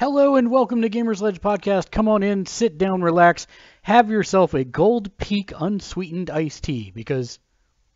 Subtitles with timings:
[0.00, 1.90] Hello and welcome to Gamersledge Podcast.
[1.90, 3.46] Come on in, sit down, relax,
[3.82, 7.38] have yourself a Gold Peak unsweetened iced tea because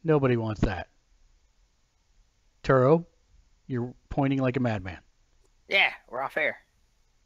[0.05, 0.89] nobody wants that.
[2.63, 3.07] Turo,
[3.67, 4.99] you're pointing like a madman.
[5.67, 6.59] Yeah, we're off air.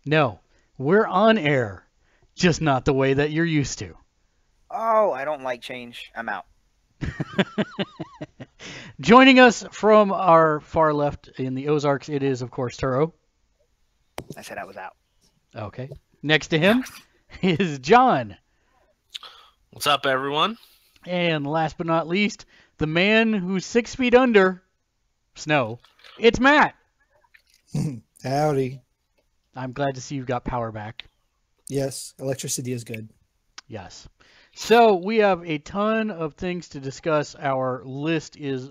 [0.07, 0.39] No,
[0.79, 1.85] we're on air,
[2.37, 3.97] just not the way that you're used to.
[4.71, 6.13] Oh, I don't like change.
[6.15, 6.47] I'm out.
[9.01, 13.13] Joining us from our far left in the Ozarks, it is, of course, Turo.
[14.37, 14.97] I said I was out.
[15.55, 15.91] Okay.
[16.23, 16.85] Next to him
[17.43, 18.37] is John.
[19.71, 20.57] What's up, everyone?
[21.07, 22.47] And last but not least,
[22.79, 24.63] the man who's six feet under
[25.35, 25.79] snow.
[26.19, 26.75] It's Matt.
[28.25, 28.81] Howdy.
[29.55, 31.07] I'm glad to see you've got power back.
[31.69, 33.11] Yes, electricity is good.
[33.67, 34.09] Yes.
[34.55, 37.37] So we have a ton of things to discuss.
[37.37, 38.71] Our list is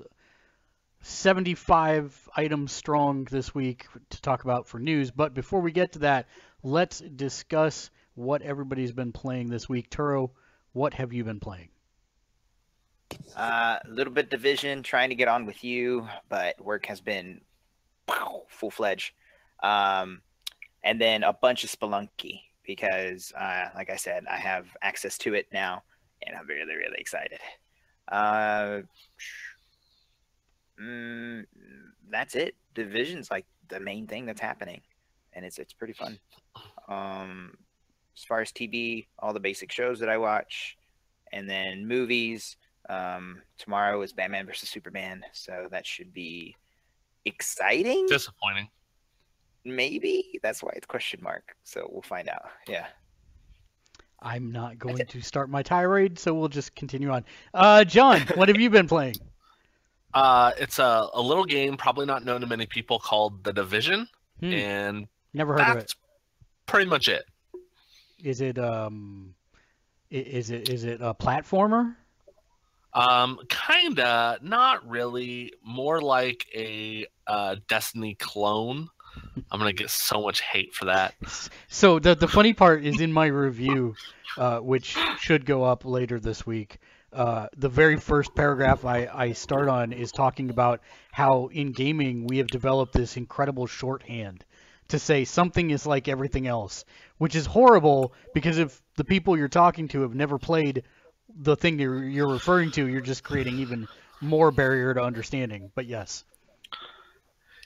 [1.08, 5.10] 75 items strong this week to talk about for news.
[5.10, 6.28] But before we get to that,
[6.64, 9.90] let's discuss what everybody's been playing this week.
[9.90, 10.32] Turo,
[10.74, 11.70] what have you been playing?
[13.38, 17.42] A uh, little bit division, trying to get on with you, but work has been
[18.08, 19.14] wow, full fledged.
[19.64, 20.22] Um,
[20.84, 25.34] and then a bunch of Spelunky because, uh, like I said, I have access to
[25.36, 25.84] it now,
[26.22, 27.40] and I'm really, really excited.
[28.10, 28.82] Uh,
[30.82, 31.46] mm,
[32.10, 32.56] that's it.
[32.74, 34.82] Division's like the main thing that's happening,
[35.34, 36.20] and it's it's pretty fun.
[36.88, 37.54] Um,
[38.18, 40.78] as far as TV, all the basic shows that I watch,
[41.32, 42.58] and then movies.
[42.90, 46.56] Um, tomorrow is Batman versus Superman, so that should be
[47.26, 48.06] exciting.
[48.08, 48.70] Disappointing.
[49.66, 51.56] Maybe that's why it's question mark.
[51.64, 52.46] So we'll find out.
[52.68, 52.86] Yeah.
[54.22, 57.24] I'm not going to start my tirade, so we'll just continue on.
[57.54, 59.16] Uh, John, what have you been playing?
[60.18, 64.08] Uh, it's a, a little game, probably not known to many people, called The Division,
[64.40, 64.54] Hmm.
[64.54, 65.96] and Never heard of it.
[66.66, 67.24] pretty much it.
[68.24, 69.36] Is it um,
[70.10, 71.96] is it is it a platformer?
[72.94, 75.54] Um, kinda, not really.
[75.64, 78.88] More like a uh, Destiny clone.
[79.52, 81.14] I'm gonna get so much hate for that.
[81.70, 83.94] So the the funny part is in my review,
[84.38, 86.80] uh, which should go up later this week.
[87.14, 90.82] Uh, the very first paragraph I, I start on is talking about
[91.12, 94.44] how in gaming we have developed this incredible shorthand
[94.90, 96.86] to say something is like everything else,
[97.18, 100.84] which is horrible because if the people you're talking to have never played
[101.40, 103.88] the thing you're, you're referring to, you're just creating even
[104.22, 105.72] more barrier to understanding.
[105.76, 106.24] But yes.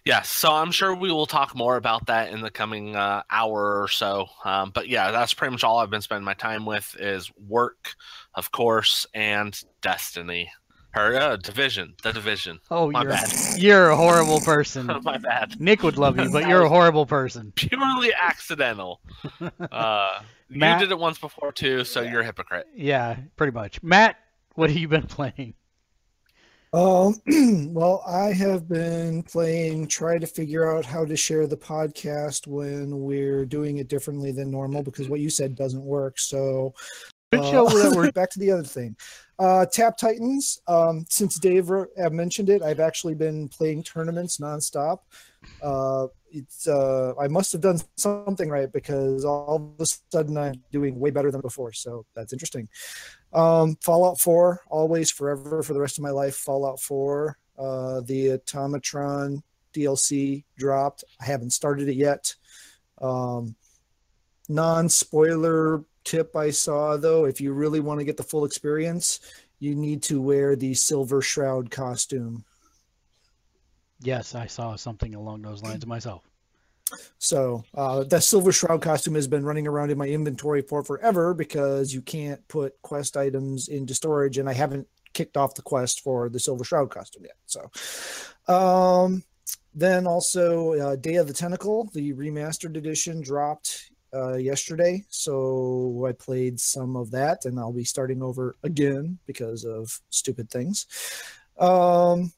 [0.03, 3.83] Yes, so I'm sure we will talk more about that in the coming uh, hour
[3.83, 4.29] or so.
[4.43, 7.93] Um, but yeah, that's pretty much all I've been spending my time with is work,
[8.35, 10.51] of course, and Destiny
[10.91, 12.59] Her uh, Division, the Division.
[12.69, 13.31] Oh, My you're, bad.
[13.57, 14.87] you're a horrible person.
[15.03, 15.59] my bad.
[15.59, 17.51] Nick would love you, but you're a horrible person.
[17.55, 19.01] Purely accidental.
[19.71, 22.67] Uh, Matt- you did it once before too, so you're a hypocrite.
[22.75, 23.81] Yeah, pretty much.
[23.83, 24.17] Matt,
[24.55, 25.53] what have you been playing?
[26.73, 27.15] Um,
[27.73, 33.01] well, I have been playing, try to figure out how to share the podcast when
[33.01, 36.17] we're doing it differently than normal because what you said doesn't work.
[36.17, 36.73] So,
[37.31, 38.95] Good uh, show we're back to the other thing.
[39.39, 40.61] Uh, Tap Titans.
[40.67, 44.99] Um, since Dave uh, mentioned it, I've actually been playing tournaments nonstop.
[45.63, 50.61] Uh, it's uh, I must have done something right because all of a sudden I'm
[50.73, 51.71] doing way better than before.
[51.71, 52.67] So that's interesting.
[53.33, 56.35] Um, Fallout 4, always, forever, for the rest of my life.
[56.35, 59.41] Fallout 4, uh, the Automatron
[59.73, 61.05] DLC dropped.
[61.21, 62.35] I haven't started it yet.
[63.01, 63.55] Um,
[64.49, 69.19] non spoiler tip I saw though if you really want to get the full experience,
[69.59, 72.43] you need to wear the Silver Shroud costume.
[74.01, 76.27] Yes, I saw something along those lines myself.
[77.19, 81.33] So uh, that Silver Shroud costume has been running around in my inventory for forever
[81.33, 86.01] because you can't put quest items into storage, and I haven't kicked off the quest
[86.01, 87.37] for the Silver Shroud costume yet.
[87.45, 87.71] So,
[88.53, 89.23] um,
[89.73, 95.03] then also uh, Day of the Tentacle, the remastered edition, dropped uh, yesterday.
[95.09, 100.49] So I played some of that, and I'll be starting over again because of stupid
[100.49, 100.87] things.
[101.59, 102.31] Um,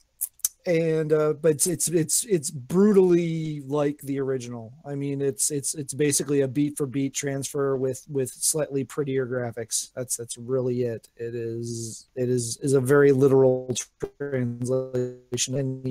[0.66, 4.74] and uh, but it's, it's it's it's brutally like the original.
[4.86, 9.28] I mean, it's it's it's basically a beat for beat transfer with with slightly prettier
[9.28, 9.92] graphics.
[9.96, 11.10] That's that's really it.
[11.18, 13.75] It is it is is a very literal
[14.20, 15.84] translation and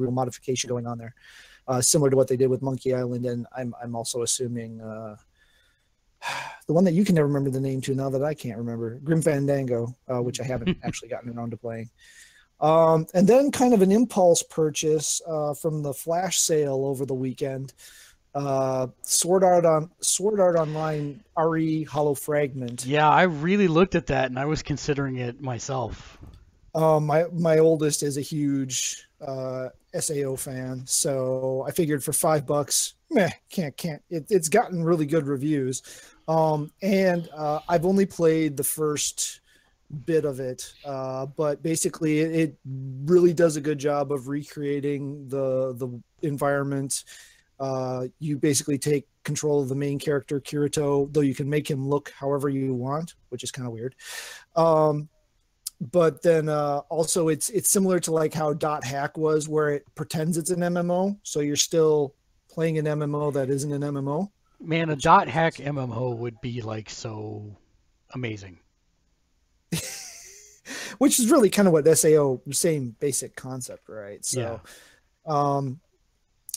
[0.00, 1.14] real modification going on there,
[1.68, 3.26] uh, similar to what they did with Monkey Island.
[3.26, 4.80] And I'm I'm also assuming.
[4.80, 5.16] Uh,
[6.66, 8.98] the one that you can never remember the name to now that I can't remember,
[9.02, 11.90] Grim Fandango, uh, which I haven't actually gotten around to playing.
[12.60, 17.14] Um, and then kind of an impulse purchase uh, from the flash sale over the
[17.14, 17.74] weekend.
[18.34, 22.84] Uh, Sword Art on Sword Art Online RE Hollow Fragment.
[22.84, 26.18] Yeah, I really looked at that and I was considering it myself.
[26.76, 32.46] Um, my my oldest is a huge uh, SAO fan, so I figured for five
[32.46, 34.02] bucks, meh, can't can't.
[34.10, 35.82] It, it's gotten really good reviews,
[36.28, 39.40] um, and uh, I've only played the first
[40.04, 42.56] bit of it uh, but basically it, it,
[43.04, 45.88] really does a good job of recreating the the
[46.26, 47.04] environment.
[47.58, 51.88] Uh, you basically take control of the main character kirito though you can make him
[51.88, 53.94] look however you want which is kind of weird.
[54.56, 55.08] Um,
[55.80, 59.84] but then uh, also it's it's similar to like how dot hack was where it
[59.94, 62.14] pretends it's an mmo so you're still
[62.48, 64.30] playing an mmo that isn't an mmo
[64.60, 67.56] man a dot hack mmo would be like so
[68.14, 68.58] amazing
[70.98, 74.24] which is really kind of what SAO same basic concept, right?
[74.24, 74.60] So,
[75.26, 75.32] yeah.
[75.56, 75.80] um,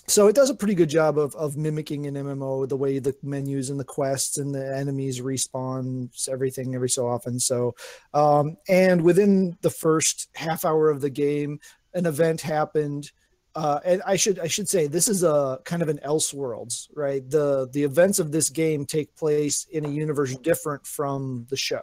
[0.10, 3.16] so it does a pretty good job of of mimicking an MMO, the way the
[3.24, 7.40] menus and the quests and the enemies respawn everything every so often.
[7.40, 7.76] So,
[8.14, 11.60] um, and within the first half hour of the game,
[11.94, 13.12] an event happened.
[13.56, 17.28] Uh, and I should I should say this is a kind of an Elseworlds, right?
[17.30, 21.82] The the events of this game take place in a universe different from the show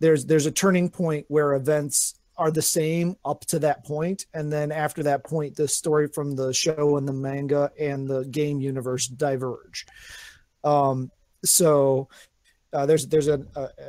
[0.00, 4.52] there's there's a turning point where events are the same up to that point and
[4.52, 8.60] then after that point the story from the show and the manga and the game
[8.60, 9.86] universe diverge
[10.64, 11.10] um,
[11.44, 12.08] so
[12.72, 13.46] uh, there's there's an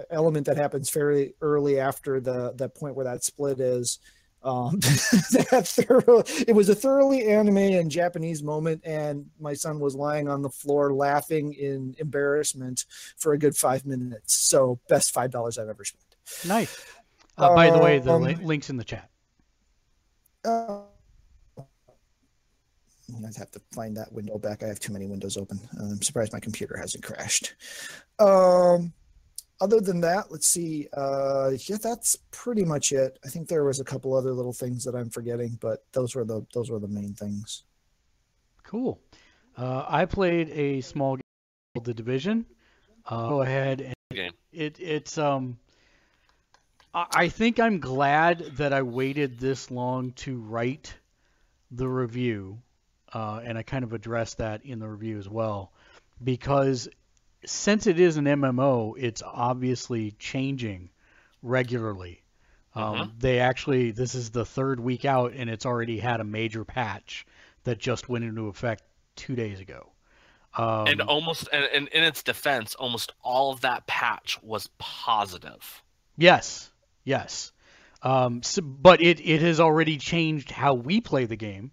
[0.10, 4.00] element that happens fairly early after the that point where that split is
[4.44, 9.96] um, that thorough, it was a thoroughly anime and Japanese moment, and my son was
[9.96, 12.86] lying on the floor laughing in embarrassment
[13.18, 14.36] for a good five minutes.
[14.36, 16.16] So, best five dollars I've ever spent.
[16.48, 16.86] Nice.
[17.40, 19.10] Uh, by the way, the um, links in the chat.
[20.44, 20.82] Uh,
[21.58, 24.64] I'd have to find that window back.
[24.64, 25.60] I have too many windows open.
[25.80, 27.56] I'm surprised my computer hasn't crashed.
[28.20, 28.94] Um,
[29.62, 30.88] other than that, let's see.
[30.96, 33.20] Uh, yeah, that's pretty much it.
[33.26, 36.24] I think there was a couple other little things that I'm forgetting, but those were
[36.24, 37.64] the those were the main things.
[38.64, 39.02] Cool.
[39.58, 41.24] Uh, I played a small game
[41.74, 42.46] called The Division.
[43.06, 44.34] Uh, go ahead and game.
[44.52, 45.58] It it's um.
[46.94, 50.94] I think I'm glad that I waited this long to write
[51.70, 52.62] the review,
[53.14, 55.72] uh, and I kind of addressed that in the review as well,
[56.24, 56.90] because
[57.46, 60.90] since it is an MMO, it's obviously changing
[61.44, 62.24] regularly.
[62.76, 63.08] Um, uh-huh.
[63.20, 67.26] They actually, this is the third week out, and it's already had a major patch
[67.64, 68.84] that just went into effect
[69.16, 69.92] two days ago.
[70.58, 75.84] Um, and almost, and, and in its defense, almost all of that patch was positive.
[76.18, 76.69] Yes,
[77.04, 77.52] yes.
[78.02, 81.72] Um, so, but it, it has already changed how we play the game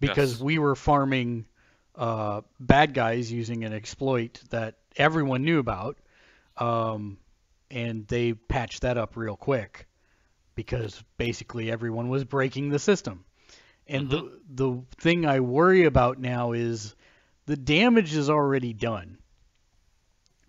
[0.00, 0.40] because yes.
[0.40, 1.46] we were farming
[1.94, 5.98] uh, bad guys using an exploit that everyone knew about,
[6.56, 7.18] um,
[7.70, 9.86] and they patched that up real quick
[10.54, 13.24] because basically everyone was breaking the system.
[13.86, 14.26] And mm-hmm.
[14.54, 16.94] the the thing I worry about now is
[17.46, 19.18] the damage is already done.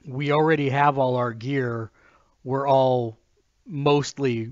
[0.06, 1.92] We already have all our gear.
[2.44, 3.19] We're all
[3.70, 4.52] mostly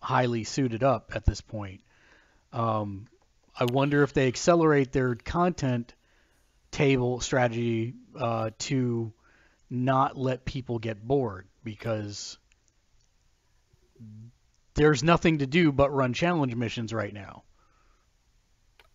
[0.00, 1.80] highly suited up at this point.
[2.52, 3.06] Um,
[3.58, 5.94] I wonder if they accelerate their content
[6.70, 9.12] table strategy uh, to
[9.70, 12.38] not let people get bored because
[14.74, 17.42] there's nothing to do but run challenge missions right now.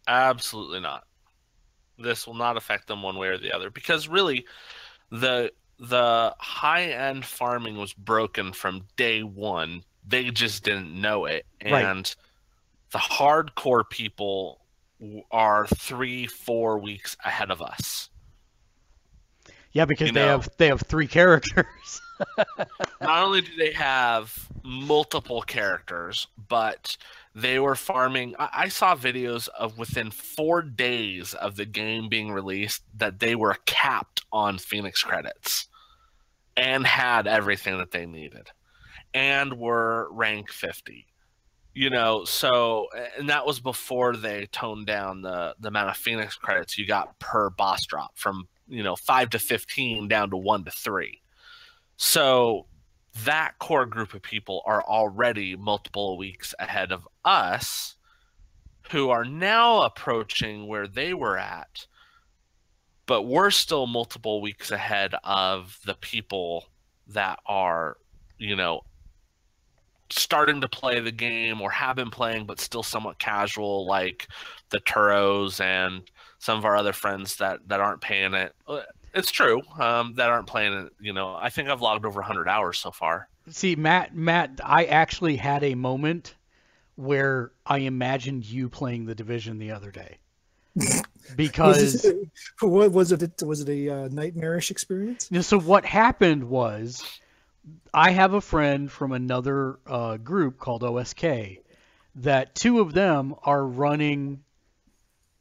[0.08, 1.06] Absolutely not.
[1.98, 4.46] This will not affect them one way or the other because really
[5.12, 9.84] the the high end farming was broken from day 1.
[10.08, 12.16] They just didn't know it and right.
[12.92, 14.62] the hardcore people
[15.32, 18.10] are 3 4 weeks ahead of us.
[19.72, 22.02] Yeah, because you they know, have they have three characters.
[23.02, 26.98] not only do they have multiple characters, but
[27.36, 28.36] they were farming.
[28.40, 33.36] I, I, saw videos of within four days of the game being released that they
[33.36, 35.69] were capped on Phoenix credits
[36.60, 38.50] and had everything that they needed
[39.14, 41.08] and were rank 50.
[41.74, 42.88] you know so
[43.18, 47.18] and that was before they toned down the the amount of phoenix credits you got
[47.20, 51.22] per boss drop from you know 5 to 15 down to 1 to 3
[51.98, 52.66] so
[53.26, 57.96] that core group of people are already multiple weeks ahead of us
[58.92, 61.88] who are now approaching where they were at
[63.10, 66.70] but we're still multiple weeks ahead of the people
[67.08, 67.98] that are
[68.38, 68.82] you know
[70.12, 74.28] starting to play the game or have been playing but still somewhat casual like
[74.70, 76.04] the turos and
[76.38, 78.54] some of our other friends that that aren't paying it.
[78.68, 78.82] Uh,
[79.16, 81.36] it's true um, that aren't playing it you know.
[81.36, 83.28] I think i've logged over 100 hours so far.
[83.50, 86.36] See, Matt, Matt, I actually had a moment
[86.94, 90.20] where I imagined you playing the division the other day.
[91.36, 92.30] Because was it,
[92.62, 93.44] what was it?
[93.44, 95.30] Was it a uh, nightmarish experience?
[95.42, 97.04] so what happened was
[97.94, 101.60] I have a friend from another uh, group called OSK
[102.16, 104.44] that two of them are running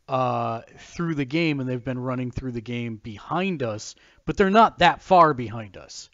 [0.09, 3.95] uh, through the game and they've been running through the game behind us,
[4.25, 6.09] but they're not that far behind us.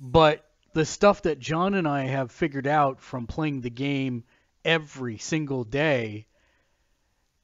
[0.00, 4.24] But the stuff that John and I have figured out from playing the game
[4.64, 6.26] every single day,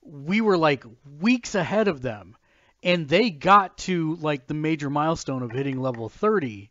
[0.04, 0.84] we were like
[1.20, 2.37] weeks ahead of them.
[2.82, 6.70] And they got to like the major milestone of hitting level 30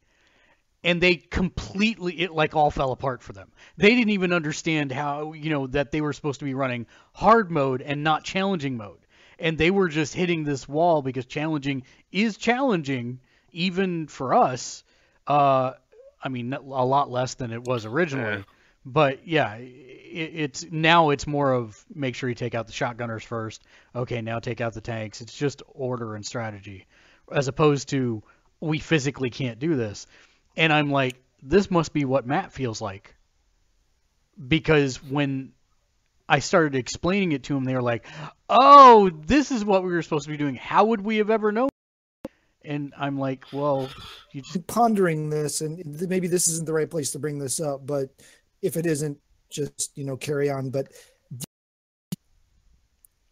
[0.84, 3.52] and they completely it like all fell apart for them.
[3.78, 7.50] They didn't even understand how, you know, that they were supposed to be running hard
[7.50, 9.00] mode and not challenging mode.
[9.40, 13.20] And they were just hitting this wall because challenging is challenging
[13.52, 14.84] even for us.
[15.26, 15.74] Uh
[16.22, 18.46] I mean, a lot less than it was originally.
[18.86, 23.24] But yeah, it, it's now it's more of make sure you take out the shotgunners
[23.24, 23.64] first.
[23.96, 25.22] Okay, now take out the tanks.
[25.22, 26.86] It's just order and strategy,
[27.32, 28.24] as opposed to
[28.60, 30.08] we physically can't do this.
[30.56, 33.16] And I'm like, this must be what Matt feels like,
[34.48, 35.54] because when
[36.28, 38.06] I started explaining it to them, they were like,
[38.50, 40.56] "Oh, this is what we were supposed to be doing.
[40.56, 41.70] How would we have ever known?"
[42.64, 43.90] And I'm like, "Well,
[44.32, 47.86] you just Pondering this, and maybe this isn't the right place to bring this up,
[47.86, 48.10] but
[48.64, 49.20] if it isn't,
[49.52, 50.72] just you know, carry on.
[50.72, 50.88] But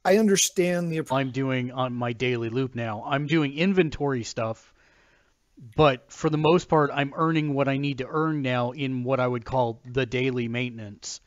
[0.05, 3.03] I understand the I'm doing on my daily loop now.
[3.07, 4.73] I'm doing inventory stuff,
[5.75, 9.19] but for the most part, I'm earning what I need to earn now in what
[9.19, 11.21] I would call the daily maintenance,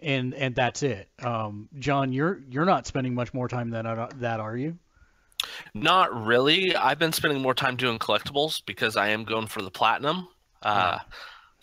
[0.00, 1.08] and and that's it.
[1.22, 4.78] Um, John, you're you're not spending much more time than I- that, are you?
[5.74, 6.74] Not really.
[6.74, 10.28] I've been spending more time doing collectibles because I am going for the platinum.
[10.62, 10.98] Uh,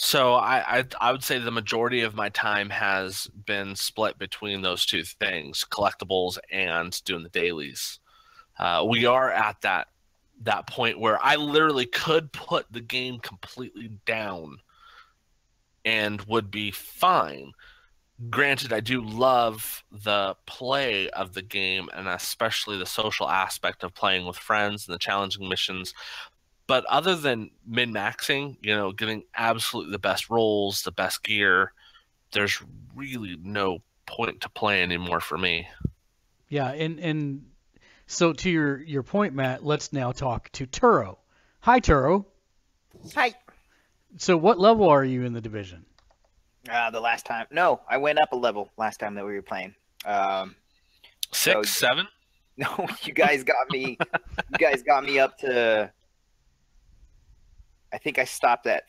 [0.03, 4.63] so I, I I would say the majority of my time has been split between
[4.63, 7.99] those two things: collectibles and doing the dailies.
[8.57, 9.89] Uh, we are at that
[10.41, 14.57] that point where I literally could put the game completely down
[15.85, 17.51] and would be fine.
[18.31, 23.93] Granted, I do love the play of the game and especially the social aspect of
[23.93, 25.93] playing with friends and the challenging missions.
[26.71, 31.73] But other than min maxing, you know, getting absolutely the best rolls, the best gear,
[32.31, 32.63] there's
[32.95, 35.67] really no point to play anymore for me.
[36.47, 37.45] Yeah, and and
[38.07, 41.17] so to your your point, Matt, let's now talk to Turo.
[41.59, 42.23] Hi, Turo.
[43.15, 43.33] Hi.
[44.15, 45.85] So what level are you in the division?
[46.71, 49.41] Uh, the last time, no, I went up a level last time that we were
[49.41, 49.75] playing.
[50.05, 50.55] Um,
[51.33, 52.07] Six, So- seven?
[52.55, 53.97] no, you guys got me.
[53.99, 55.91] you guys got me up to.
[57.93, 58.83] I think I stopped at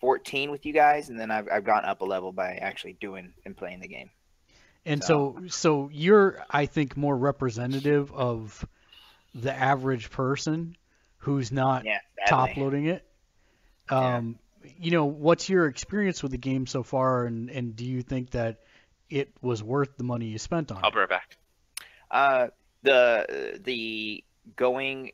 [0.00, 3.32] 14 with you guys, and then I've I've gone up a level by actually doing
[3.44, 4.10] and playing the game.
[4.86, 8.66] And so, so you're, I think, more representative of
[9.34, 10.76] the average person
[11.18, 13.04] who's not Yeah, top loading it.
[13.90, 14.16] Yeah.
[14.16, 14.38] Um,
[14.78, 18.30] you know, what's your experience with the game so far, and and do you think
[18.30, 18.60] that
[19.10, 21.08] it was worth the money you spent on I'll bring it?
[21.08, 21.36] be right back.
[22.10, 22.48] Uh,
[22.82, 24.24] the the
[24.56, 25.12] going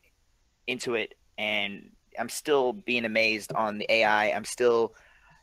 [0.67, 4.31] into it, and I'm still being amazed on the AI.
[4.31, 4.95] I'm still.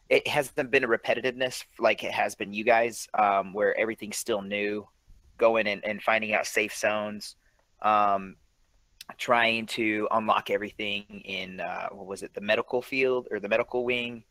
[0.09, 4.41] It hasn't been a repetitiveness like it has been you guys, um, where everything's still
[4.41, 4.87] new,
[5.37, 7.35] going and, and finding out safe zones,
[7.81, 8.37] um,
[9.17, 13.83] trying to unlock everything in uh, what was it, the medical field or the medical
[13.83, 14.23] wing,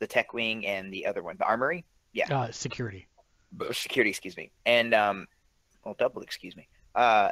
[0.00, 3.06] the tech wing, and the other one, the armory Yeah, Uh, security.
[3.70, 5.28] security, excuse me, and um,
[5.84, 6.66] well, double, excuse me.
[6.94, 7.30] Uh,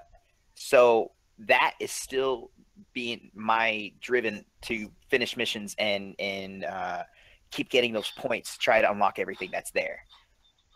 [0.54, 1.10] so
[1.40, 2.50] that is still
[2.92, 7.02] being my driven to finish missions and and uh,
[7.50, 10.00] keep getting those points, try to unlock everything that's there.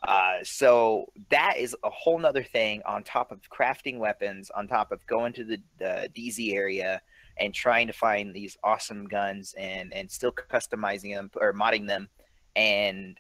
[0.07, 4.91] Uh, so that is a whole nother thing on top of crafting weapons, on top
[4.91, 7.01] of going to the, the DZ area
[7.39, 12.09] and trying to find these awesome guns and and still customizing them or modding them
[12.57, 13.19] and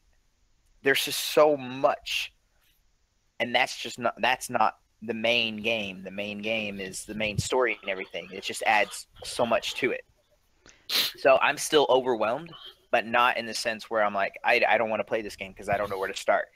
[0.82, 2.32] there's just so much,
[3.40, 6.02] and that's just not that's not the main game.
[6.04, 8.28] The main game is the main story and everything.
[8.32, 10.04] It just adds so much to it.
[11.18, 12.52] So I'm still overwhelmed,
[12.90, 15.36] but not in the sense where I'm like, I, I don't want to play this
[15.36, 16.46] game because I don't know where to start.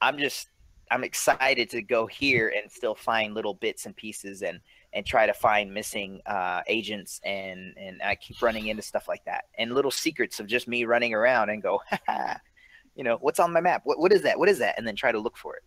[0.00, 0.48] I'm just
[0.90, 4.60] I'm excited to go here and still find little bits and pieces and
[4.92, 9.24] and try to find missing uh, agents and and I keep running into stuff like
[9.24, 11.80] that and little secrets of just me running around and go,
[12.94, 13.82] you know, what's on my map?
[13.84, 14.38] What what is that?
[14.38, 14.76] What is that?
[14.76, 15.62] And then try to look for it.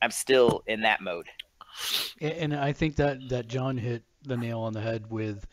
[0.00, 1.26] I'm still in that mode.
[2.20, 5.46] And I think that that John hit the nail on the head with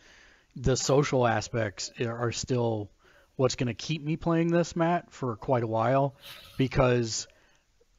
[0.56, 2.90] the social aspects are still
[3.36, 6.16] what's going to keep me playing this, Matt, for quite a while,
[6.58, 7.28] because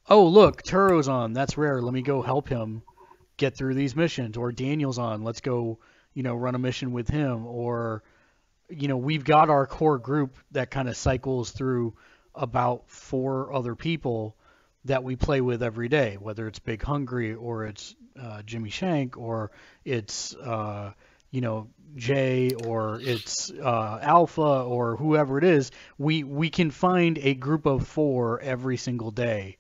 [0.08, 1.80] oh look, Turo's on, that's rare.
[1.80, 2.82] Let me go help him
[3.36, 5.78] get through these missions, or Daniel's on, let's go,
[6.12, 8.02] you know, run a mission with him, or
[8.68, 11.96] you know, we've got our core group that kind of cycles through
[12.34, 14.36] about four other people
[14.84, 19.16] that we play with every day, whether it's Big Hungry or it's uh, Jimmy Shank
[19.16, 19.50] or
[19.84, 20.92] it's uh,
[21.30, 25.70] you know Jay or it's uh, Alpha or whoever it is.
[25.98, 29.58] We we can find a group of four every single day,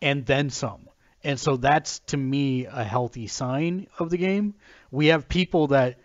[0.00, 0.88] and then some.
[1.24, 4.54] And so that's to me a healthy sign of the game.
[4.90, 5.98] We have people that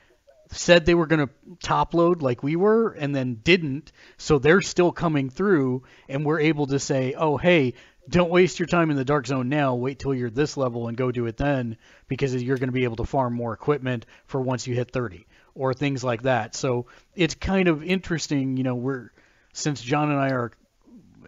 [0.52, 4.62] said they were going to top load like we were and then didn't so they're
[4.62, 7.74] still coming through and we're able to say oh hey
[8.10, 9.76] don't waste your time in the dark zone now.
[9.76, 12.86] Wait till you're this level and go do it then because you're going to be
[12.86, 16.56] able to farm more equipment for once you hit 30 or things like that.
[16.56, 16.86] So
[17.16, 19.12] it's kind of interesting, you know, we're
[19.54, 20.52] since John and I are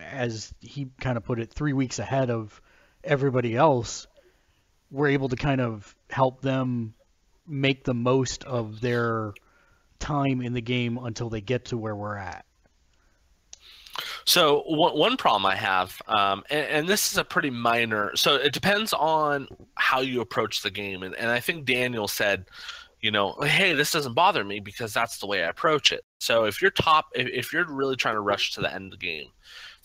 [0.01, 2.61] as he kind of put it 3 weeks ahead of
[3.03, 4.07] everybody else,
[4.91, 6.93] we're able to kind of help them
[7.47, 9.33] make the most of their
[9.99, 12.45] time in the game until they get to where we're at.
[14.29, 18.15] So one, one problem I have, um, and, and, this is a pretty minor.
[18.15, 22.45] So it depends on how you approach the game, and, and I think Daniel said,
[23.01, 26.01] you know, hey, this doesn't bother me because that's the way I approach it.
[26.19, 28.99] So if you're top, if, if you're really trying to rush to the end of
[28.99, 29.29] the game,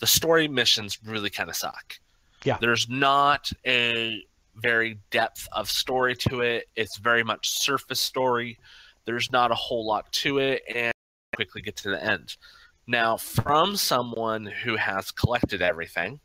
[0.00, 1.98] the story missions really kind of suck.
[2.44, 4.22] Yeah, there's not a
[4.56, 6.66] very depth of story to it.
[6.76, 8.58] It's very much surface story.
[9.06, 10.92] There's not a whole lot to it, and
[11.34, 12.36] quickly get to the end.
[12.86, 16.20] Now, from someone who has collected everything,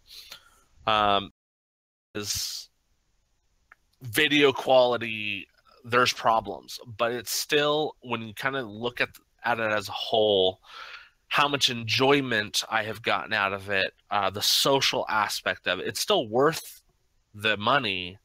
[0.86, 1.32] um,
[2.16, 2.70] is
[4.02, 5.48] video quality.
[5.86, 9.10] There's problems, but it's still when you kind of look at
[9.44, 10.60] at it as a whole,
[11.30, 15.88] how much enjoyment I have gotten out of it, uh, the social aspect of it.
[15.88, 16.82] It's still worth
[17.34, 18.18] the money.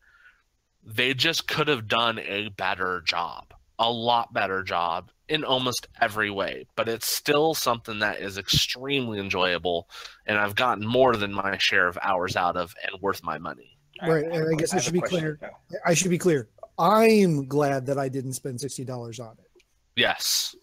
[0.82, 6.30] They just could have done a better job, a lot better job in almost every
[6.30, 9.88] way, but it's still something that is extremely enjoyable,
[10.26, 13.78] and I've gotten more than my share of hours out of and worth my money.
[14.02, 15.38] Right, and I guess I, I should be clear.
[15.86, 16.48] I should be clear.
[16.78, 19.62] I'm glad that I didn't spend sixty dollars on it.
[19.96, 20.54] Yes.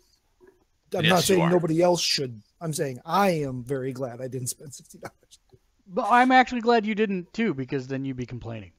[0.93, 2.41] I'm yes, not saying nobody else should.
[2.59, 5.39] I'm saying I am very glad I didn't spend sixty dollars.
[5.87, 8.73] But I'm actually glad you didn't too, because then you'd be complaining.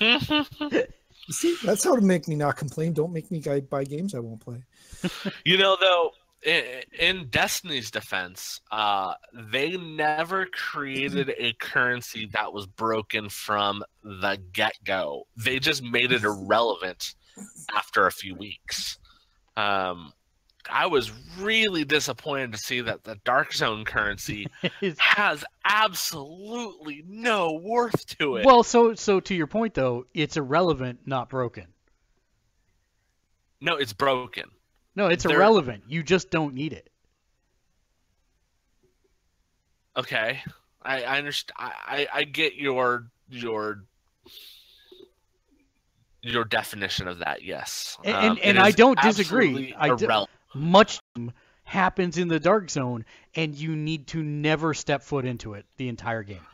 [1.32, 2.92] See, that's how to make me not complain.
[2.92, 4.62] Don't make me buy games I won't play.
[5.44, 6.10] you know, though,
[6.42, 14.38] in, in Destiny's defense, uh, they never created a currency that was broken from the
[14.52, 15.26] get go.
[15.36, 17.14] They just made it irrelevant
[17.74, 18.98] after a few weeks.
[19.56, 20.12] Um,
[20.70, 24.46] I was really disappointed to see that the Dark Zone currency
[24.98, 28.46] has absolutely no worth to it.
[28.46, 31.66] Well, so so to your point though, it's irrelevant, not broken.
[33.60, 34.50] No, it's broken.
[34.94, 35.36] No, it's They're...
[35.36, 35.84] irrelevant.
[35.86, 36.90] You just don't need it.
[39.96, 40.40] Okay,
[40.82, 41.54] I, I understand.
[41.58, 43.84] I, I get your your
[46.22, 47.42] your definition of that.
[47.42, 49.74] Yes, and um, and, and I don't disagree.
[49.76, 50.06] I do,
[50.54, 51.00] much
[51.64, 55.88] happens in the dark zone, and you need to never step foot into it the
[55.88, 56.46] entire game.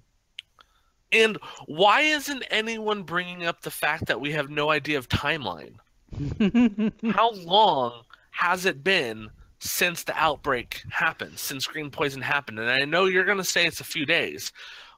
[1.11, 5.77] And why isn't anyone bringing up the fact that we have no idea of timeline?
[7.13, 12.59] How long has it been since the outbreak happened, since green poison happened?
[12.59, 14.53] And I know you're going to say it's a few days,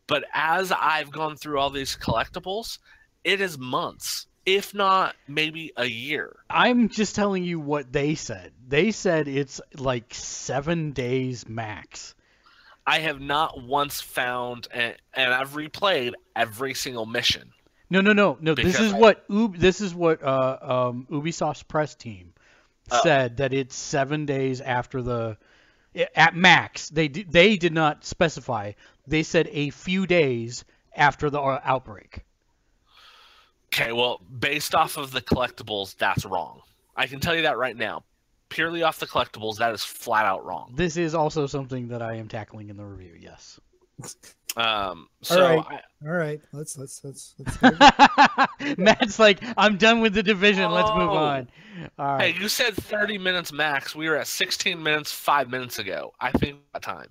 [0.09, 2.79] but as I've gone through all these collectibles,
[3.23, 6.37] it is months if not maybe a year.
[6.49, 8.53] I'm just telling you what they said.
[8.67, 12.15] They said it's like seven days max.
[12.87, 17.53] I have not once found, and, and I've replayed every single mission.
[17.91, 18.55] No, no, no, no.
[18.55, 22.33] This is I, what this is what uh, um, Ubisoft's press team
[23.03, 25.37] said that it's seven days after the
[26.15, 26.89] at max.
[26.89, 28.73] They they did not specify.
[29.07, 32.25] They said a few days after the uh, outbreak.
[33.73, 36.61] Okay, well, based off of the collectibles, that's wrong.
[36.97, 38.05] I can tell you that right now.
[38.49, 40.73] Purely off the collectibles, that is flat out wrong.
[40.75, 43.15] This is also something that I am tackling in the review.
[43.21, 43.61] Yes.
[44.57, 45.65] Um, so right.
[46.03, 47.59] I, All right, let's let's let's let's.
[48.79, 50.71] Matt's like, I'm done with the division.
[50.73, 51.17] Let's move Oh.
[51.17, 51.49] on.
[51.99, 52.35] All right.
[52.35, 53.95] hey, you said 30 minutes max.
[53.95, 56.13] We were at 16 minutes five minutes ago.
[56.21, 57.07] I think that time,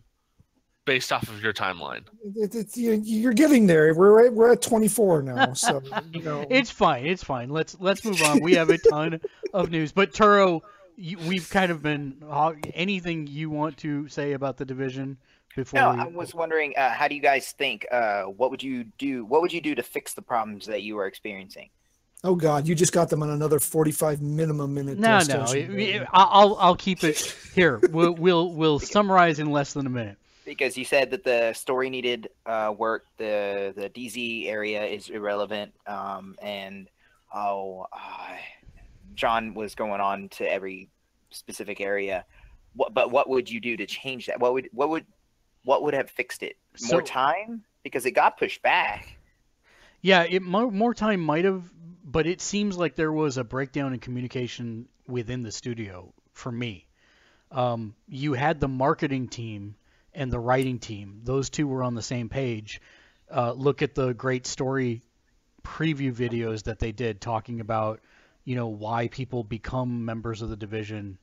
[0.90, 2.02] based off of your timeline.
[2.36, 3.94] it, it's you, you're getting there.
[3.94, 6.48] We're at, we're at 24 now, so you know.
[6.50, 7.06] It's fine.
[7.06, 7.50] It's fine.
[7.50, 8.42] Let's let's move on.
[8.42, 9.22] We have a ton
[9.54, 10.62] of news, but Turo,
[10.96, 12.24] you, we've kind of been
[12.74, 15.18] anything you want to say about the division
[15.56, 17.86] before No, we, I was wondering, uh, how do you guys think?
[17.92, 19.26] Uh, what would you do?
[19.26, 21.70] What would you do to fix the problems that you are experiencing?
[22.24, 24.98] oh God, you just got them on another 45 minimum minute.
[24.98, 25.44] No, uh, no.
[25.52, 27.20] it- it- I'll I'll keep it
[27.54, 27.80] here.
[27.92, 30.18] We'll we'll we'll summarize in less than a minute.
[30.50, 35.74] Because you said that the story needed uh, work, the the DZ area is irrelevant,
[35.86, 36.90] um, and
[37.32, 38.36] oh, uh,
[39.14, 40.90] John was going on to every
[41.30, 42.26] specific area.
[42.76, 44.40] What, but what would you do to change that?
[44.40, 45.06] What would what would
[45.66, 46.58] what would have fixed it?
[46.90, 49.18] More So- time because it got pushed back.
[50.02, 51.70] Yeah, it more, more time might have,
[52.04, 56.88] but it seems like there was a breakdown in communication within the studio for me.
[57.52, 59.76] Um, you had the marketing team
[60.14, 62.82] and the writing team; those two were on the same page.
[63.30, 65.04] Uh, look at the great story
[65.64, 68.02] preview videos that they did, talking about
[68.44, 71.18] you know why people become members of the division,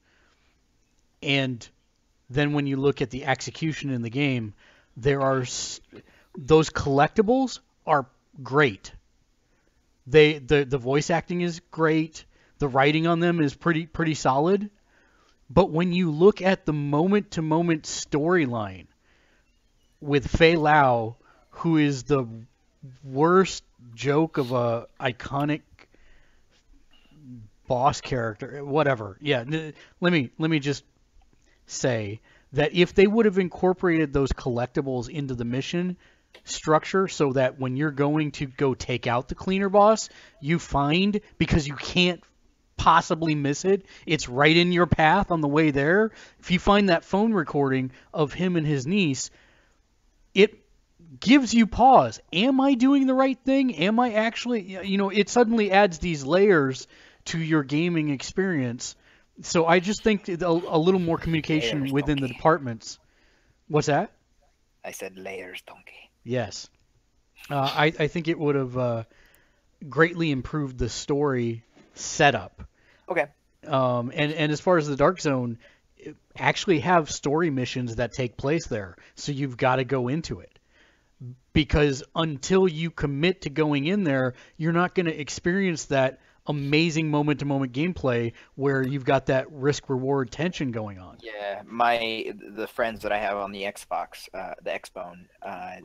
[1.23, 1.69] and
[2.31, 4.55] then when you look at the execution in the game,
[4.97, 5.45] there are
[6.37, 8.07] those collectibles are
[8.43, 8.93] great.
[10.07, 12.25] They the the voice acting is great.
[12.59, 14.71] The writing on them is pretty pretty solid.
[15.49, 18.87] But when you look at the moment to moment storyline
[20.01, 21.17] with Faye Lau,
[21.51, 22.27] who is the
[23.05, 25.63] worst joke of a iconic
[27.67, 29.17] boss character, whatever.
[29.21, 29.45] Yeah,
[30.01, 30.85] let me let me just
[31.67, 32.21] say
[32.53, 35.97] that if they would have incorporated those collectibles into the mission
[36.45, 40.09] structure so that when you're going to go take out the cleaner boss,
[40.41, 42.23] you find because you can't
[42.77, 46.13] possibly miss it, it's right in your path on the way there.
[46.39, 49.31] If you find that phone recording of him and his niece,
[50.35, 50.63] it
[51.19, 52.21] gives you pause.
[52.33, 53.75] Am I doing the right thing?
[53.77, 56.87] Am I actually, you know, it suddenly adds these layers
[57.27, 58.97] to your gaming experience.
[59.43, 62.99] So I just think a, a little more communication Layers, within the departments.
[63.69, 64.13] What's that?
[64.85, 66.11] I said layers, donkey.
[66.25, 66.69] Yes.
[67.51, 69.05] Uh, I, I think it would have uh,
[69.89, 71.65] greatly improved the story
[71.97, 72.63] setup.
[73.09, 73.27] Okay.
[73.67, 75.59] Um, and, and as far as the Dark Zone,
[76.39, 78.97] actually have story missions that take place there.
[79.15, 80.53] So you've got to go into it.
[81.53, 87.11] Because until you commit to going in there, you're not going to experience that amazing
[87.11, 91.17] moment to moment gameplay where you've got that risk reward tension going on.
[91.23, 95.27] Yeah, my the friends that I have on the Xbox, uh, the Xbone.
[95.43, 95.77] Uh,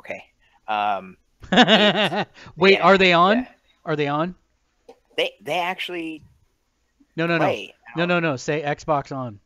[0.00, 0.24] okay.
[0.68, 1.16] Um,
[2.56, 3.38] Wait, Yeah, are they on?
[3.38, 3.48] yeah.
[3.90, 4.36] Are they on?
[5.16, 6.22] they they actually
[7.16, 7.66] No, no, no.
[7.96, 8.36] No, no, no.
[8.36, 9.40] Say Xbox on.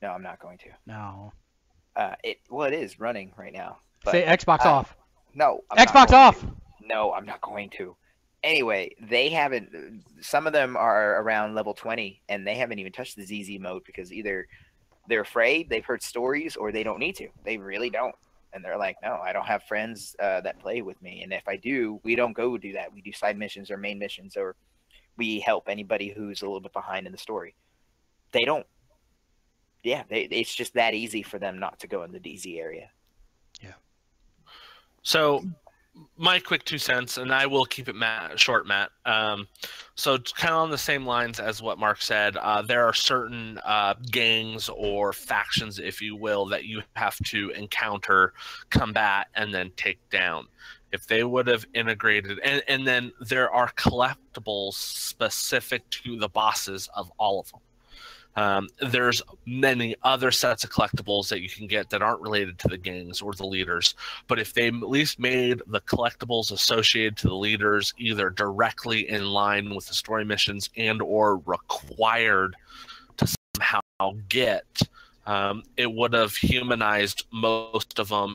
[0.00, 0.70] No, I'm not going to.
[0.86, 1.34] No.
[1.94, 3.76] Uh, it well, it is running right now.
[4.02, 4.96] But Say Xbox uh, off.
[5.34, 6.40] no, I'm Xbox off.
[6.40, 6.46] to.
[6.80, 7.94] No, I'm not going to.
[8.42, 9.68] Anyway, they haven't.
[10.22, 13.82] Some of them are around level 20, and they haven't even touched the DZ mode
[13.84, 14.46] because either
[15.06, 17.28] they're afraid, they've heard stories, or they don't need to.
[17.44, 18.14] They really don't,
[18.56, 21.46] and they're like, "No, I don't have friends uh, that play with me, and if
[21.46, 22.92] I do, we don't go do that.
[22.92, 24.56] We do side missions or main missions, or
[25.16, 27.54] we help anybody who's a little bit behind in the story."
[28.32, 28.66] They don't.
[29.84, 32.90] Yeah, they, it's just that easy for them not to go in the DZ area.
[33.62, 33.74] Yeah.
[35.02, 35.44] So,
[36.16, 38.90] my quick two cents, and I will keep it Matt, short, Matt.
[39.04, 39.46] Um,
[39.94, 43.58] so, kind of on the same lines as what Mark said, uh, there are certain
[43.64, 48.34] uh, gangs or factions, if you will, that you have to encounter,
[48.70, 50.46] combat, and then take down.
[50.92, 56.88] If they would have integrated, and, and then there are collectibles specific to the bosses
[56.94, 57.60] of all of them.
[58.36, 62.68] Um, there's many other sets of collectibles that you can get that aren't related to
[62.68, 63.94] the gangs or the leaders
[64.26, 69.24] but if they at least made the collectibles associated to the leaders either directly in
[69.24, 72.56] line with the story missions and or required
[73.16, 74.66] to somehow get
[75.26, 78.34] um, it would have humanized most of them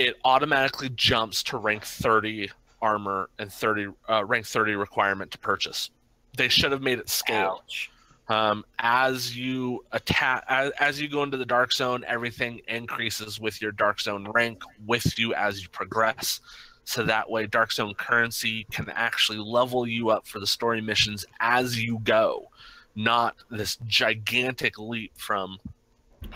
[0.00, 2.50] it automatically jumps to rank 30
[2.82, 5.90] armor and 30 uh, rank 30 requirement to purchase.
[6.36, 7.60] They should have made it scale.
[7.62, 7.90] Ouch.
[8.30, 13.60] Um, as you attack, as, as you go into the dark zone, everything increases with
[13.60, 16.40] your dark zone rank with you as you progress.
[16.84, 21.26] So that way, dark zone currency can actually level you up for the story missions
[21.40, 22.48] as you go,
[22.94, 25.58] not this gigantic leap from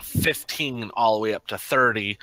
[0.01, 2.17] 15 all the way up to 30,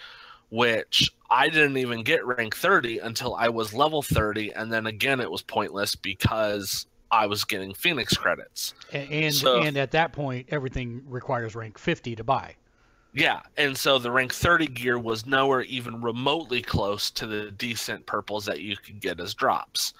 [0.50, 4.52] which I didn't even get rank 30 until I was level 30.
[4.52, 8.74] And then again, it was pointless because I was getting Phoenix credits.
[8.92, 12.56] And So- and at that point, everything requires rank 50 to buy.
[13.14, 18.06] Yeah, and so the rank 30 gear was nowhere even remotely close to the decent
[18.06, 19.92] purples that you could get as drops.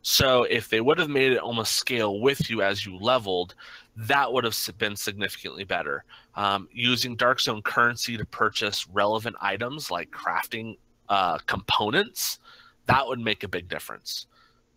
[0.00, 3.54] So if they would have made it almost scale with you as you leveled,
[3.96, 6.04] that would have been significantly better.
[6.34, 10.78] Um, using Dark Zone currency to purchase relevant items like crafting
[11.10, 12.38] uh, components,
[12.86, 14.26] that would make a big difference.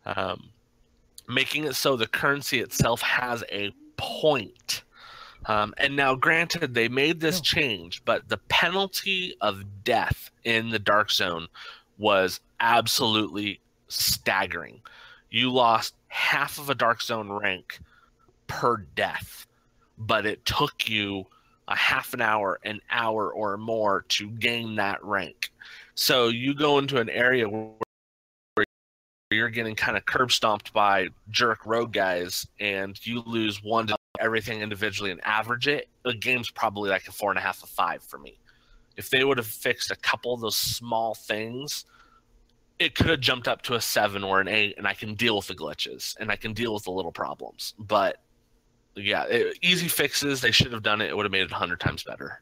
[0.06, 0.50] Um,
[1.28, 4.84] making it so the currency itself has a point.
[5.46, 7.44] Um, and now, granted, they made this Oh.
[7.44, 11.48] change, but the penalty of death in the Dark Zone
[11.98, 14.82] was absolutely staggering.
[15.30, 17.80] You lost half of a Dark Zone rank
[18.48, 19.46] per death,
[19.98, 21.28] but it took you
[21.68, 25.52] a half an hour, an hour, or more to gain that rank.
[25.96, 27.72] So you go into an area where
[29.30, 33.98] you're getting kind of curb stomped by jerk road guys and you lose one to
[34.20, 37.68] everything individually and average it, the game's probably like a four and a half, a
[37.68, 38.38] five for me.
[38.96, 41.86] If they would have fixed a couple of those small things,
[42.80, 45.36] it could have jumped up to a seven or an eight, and I can deal
[45.36, 47.74] with the glitches and I can deal with the little problems.
[47.78, 48.18] But
[48.96, 50.42] yeah, it, easy fixes.
[50.42, 51.10] They should have done it.
[51.10, 52.42] It would have made it a hundred times better.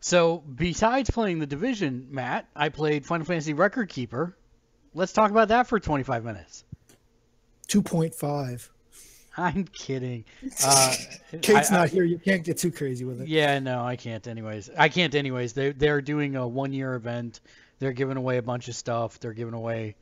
[0.00, 4.36] So besides playing the Division, Matt, I played Final Fantasy Record Keeper.
[4.96, 6.64] Let's talk about that for 25 minutes.
[7.68, 8.68] 2.5.
[9.36, 10.24] I'm kidding.
[10.64, 10.94] Uh,
[11.42, 12.04] Kate's I- I- not here.
[12.04, 13.28] You can't get too crazy with it.
[13.28, 14.26] Yeah, no, I can't.
[14.26, 15.14] Anyways, I can't.
[15.14, 17.40] Anyways, they they're doing a one year event.
[17.78, 19.20] They're giving away a bunch of stuff.
[19.20, 19.96] They're giving away.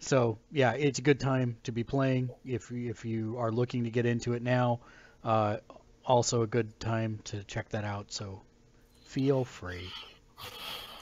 [0.00, 3.90] So yeah, it's a good time to be playing if if you are looking to
[3.90, 4.80] get into it now.
[5.22, 5.58] Uh,
[6.04, 8.10] also a good time to check that out.
[8.10, 8.42] So
[9.04, 9.88] feel free.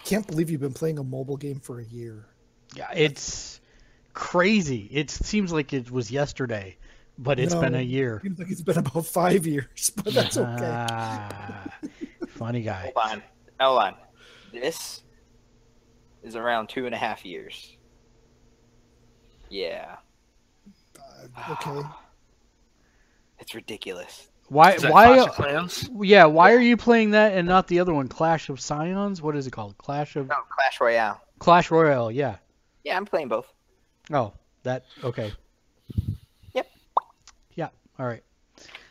[0.05, 2.27] Can't believe you've been playing a mobile game for a year.
[2.75, 3.61] Yeah, it's
[4.13, 4.89] crazy.
[4.93, 6.77] It seems like it was yesterday,
[7.19, 8.21] but it's been a year.
[8.23, 10.87] Seems like it's been about five years, but that's okay.
[10.91, 11.67] Ah,
[12.29, 12.93] funny guy.
[12.97, 13.23] Hold on.
[13.61, 13.95] Hold on.
[14.53, 15.03] This
[16.23, 17.77] is around two and a half years.
[19.49, 19.97] Yeah.
[21.51, 21.83] okay.
[23.41, 24.29] It's ridiculous.
[24.51, 24.73] Why?
[24.73, 25.15] Is that Why?
[25.15, 25.91] Clash of Clans?
[26.03, 29.23] Yeah, why are you playing that and not the other one, Clash of Scions?
[29.23, 29.79] What is it called?
[29.79, 31.21] Clash of No, Clash Royale.
[31.39, 32.11] Clash Royale.
[32.11, 32.37] Yeah.
[32.85, 33.53] Yeah, I'm playing both.
[34.13, 35.33] Oh, that okay.
[36.55, 36.71] Yep.
[37.55, 37.69] Yeah.
[37.99, 38.23] All right.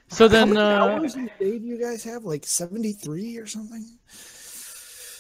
[0.09, 2.23] So How then, many uh, hours in a day do you guys have?
[2.25, 3.85] Like 73 or something?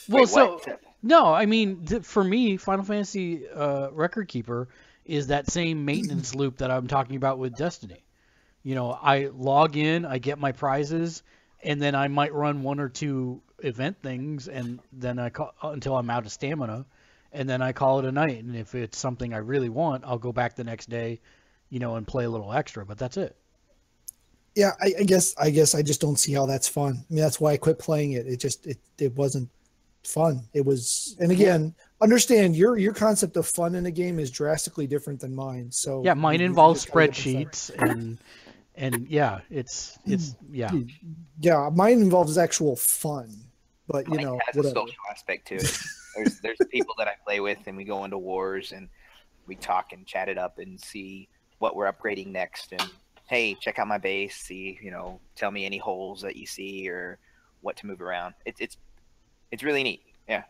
[0.09, 0.81] well, Wait, so what?
[1.03, 4.67] no, I mean, th- for me, Final Fantasy uh, Record Keeper
[5.05, 8.03] is that same maintenance loop that I'm talking about with Destiny.
[8.63, 11.23] You know, I log in, I get my prizes,
[11.63, 15.97] and then I might run one or two event things, and then I call until
[15.97, 16.85] I'm out of stamina,
[17.31, 18.43] and then I call it a night.
[18.43, 21.19] And if it's something I really want, I'll go back the next day,
[21.69, 22.85] you know, and play a little extra.
[22.85, 23.35] But that's it.
[24.55, 27.05] Yeah, I, I guess I guess I just don't see how that's fun.
[27.09, 28.27] I mean, that's why I quit playing it.
[28.27, 29.49] It just it, it wasn't
[30.03, 30.41] fun.
[30.53, 34.87] It was, and again, understand your your concept of fun in a game is drastically
[34.87, 35.71] different than mine.
[35.71, 38.17] So Yeah, mine you- you involves just gotta get them spreadsheets and
[38.75, 40.73] and yeah, it's it's yeah.
[41.39, 43.29] Yeah, mine involves actual fun,
[43.87, 45.77] but you Mine know has a social aspect to it.
[46.15, 48.89] There's there's people that I play with, and we go into wars, and
[49.47, 52.71] we talk and chat it up, and see what we're upgrading next.
[52.71, 52.89] And
[53.27, 54.35] hey, check out my base.
[54.35, 57.19] See, you know, tell me any holes that you see or
[57.61, 58.33] what to move around.
[58.45, 58.77] It's it's
[59.51, 60.01] it's really neat.
[60.27, 60.43] Yeah,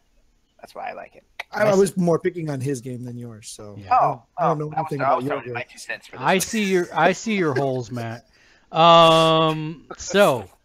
[0.60, 1.24] that's why I like it.
[1.52, 3.50] I, I was more picking on his game than yours.
[3.50, 3.92] So Yeah.
[3.94, 5.54] I Oh, don't, I don't know I anything I about was your game.
[5.54, 6.22] my two cents for this.
[6.22, 6.42] I one.
[6.42, 8.28] see your I see your holes, Matt.
[8.72, 10.46] Um, so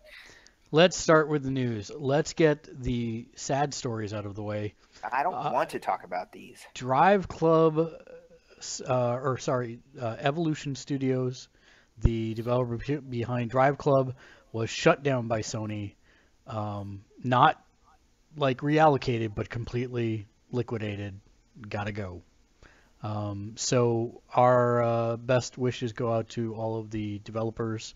[0.74, 1.92] let's start with the news.
[1.96, 4.74] Let's get the sad stories out of the way.
[5.10, 6.58] I don't uh, want to talk about these.
[6.74, 7.78] Drive Club,
[8.88, 11.48] uh, or sorry, uh, Evolution Studios,
[12.02, 14.16] the developer behind Drive Club,
[14.50, 15.94] was shut down by Sony.
[16.48, 17.64] Um, not
[18.36, 21.20] like reallocated, but completely liquidated.
[21.68, 22.22] Gotta go.
[23.00, 27.94] Um, so our uh, best wishes go out to all of the developers.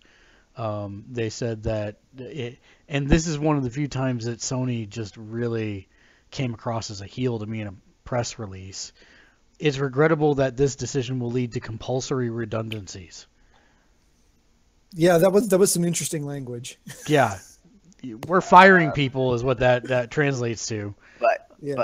[0.58, 4.88] Um, they said that it, and this is one of the few times that Sony
[4.88, 5.88] just really
[6.32, 8.92] came across as a heel to me in a press release.
[9.60, 13.26] It's regrettable that this decision will lead to compulsory redundancies.
[14.94, 16.78] Yeah, that was that was some interesting language.
[17.06, 17.38] Yeah,
[18.26, 20.94] we're firing people is what that that translates to.
[21.20, 21.74] But Yeah.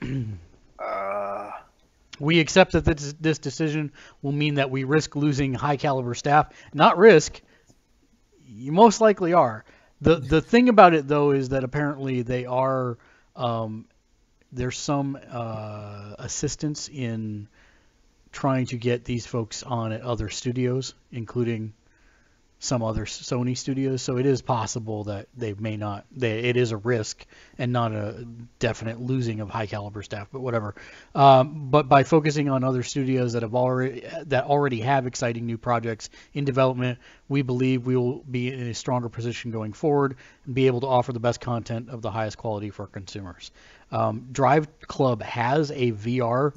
[0.00, 0.08] but
[0.78, 1.50] uh,
[2.18, 3.92] We accept that this, this decision
[4.22, 6.48] will mean that we risk losing high caliber staff.
[6.74, 7.40] Not risk,
[8.48, 9.64] you most likely are.
[10.00, 12.98] The the thing about it though is that apparently they are
[13.34, 13.86] um,
[14.52, 17.48] there's some uh, assistance in
[18.32, 21.72] trying to get these folks on at other studios, including
[22.58, 24.02] some other Sony studios.
[24.02, 26.06] So it is possible that they may not.
[26.10, 27.26] They, it is a risk
[27.58, 28.26] and not a
[28.58, 30.74] definite losing of high caliber staff, but whatever.
[31.14, 35.58] Um, but by focusing on other studios that have already that already have exciting new
[35.58, 40.16] projects in development, we believe we will be in a stronger position going forward
[40.46, 43.50] and be able to offer the best content of the highest quality for consumers.
[43.92, 46.52] Um, Drive Club has a VR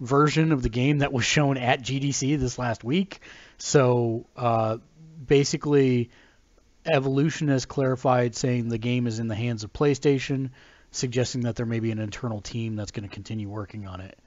[0.00, 3.20] version of the game that was shown at GDC this last week.
[3.58, 4.78] So uh,
[5.26, 6.10] basically,
[6.86, 10.50] Evolution has clarified saying the game is in the hands of PlayStation,
[10.90, 14.18] suggesting that there may be an internal team that's going to continue working on it.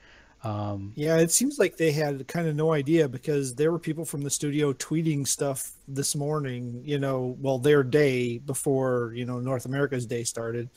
[0.43, 4.05] Um, Yeah, it seems like they had kind of no idea because there were people
[4.05, 9.39] from the studio tweeting stuff this morning, you know, well, their day before, you know,
[9.39, 10.69] North America's day started.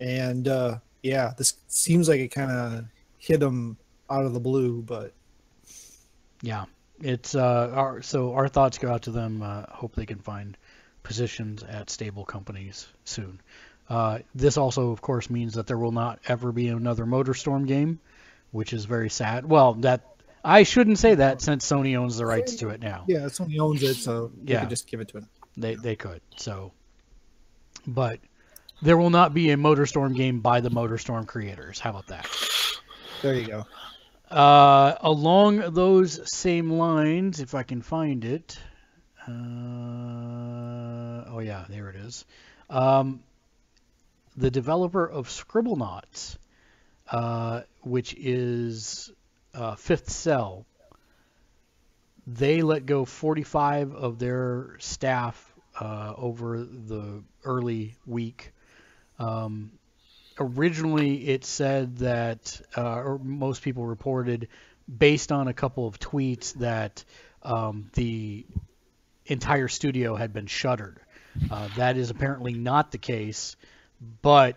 [0.00, 2.84] And uh yeah, this seems like it kind of
[3.18, 3.76] hit them
[4.10, 5.12] out of the blue, but
[6.42, 6.64] yeah,
[7.00, 9.42] it's uh, our so our thoughts go out to them.
[9.42, 10.56] Uh, hope they can find
[11.02, 13.40] positions at stable companies soon.
[13.88, 18.00] Uh, this also, of course, means that there will not ever be another MotorStorm game,
[18.50, 19.48] which is very sad.
[19.48, 20.02] Well, that
[20.44, 23.04] I shouldn't say that since Sony owns the rights to it now.
[23.06, 24.60] yeah, Sony owns it, so they Yeah.
[24.60, 25.28] could just give it to them.
[25.56, 26.20] They they could.
[26.36, 26.72] So,
[27.86, 28.18] but
[28.82, 31.78] there will not be a MotorStorm game by the MotorStorm creators.
[31.78, 32.26] How about that?
[33.22, 33.64] There you go.
[34.30, 38.58] Uh, along those same lines, if I can find it.
[39.26, 39.30] Uh,
[41.30, 42.24] oh yeah, there it is.
[42.68, 43.22] Um,
[44.36, 46.36] the developer of Scribblenauts,
[47.10, 49.12] uh, which is
[49.54, 50.66] uh, Fifth Cell,
[52.26, 58.52] they let go 45 of their staff uh, over the early week.
[59.20, 59.70] Um,
[60.38, 64.48] originally, it said that, uh, or most people reported,
[64.98, 67.04] based on a couple of tweets, that
[67.42, 68.46] um, the
[69.26, 71.00] entire studio had been shuttered.
[71.50, 73.56] Uh, that is apparently not the case,
[74.22, 74.56] but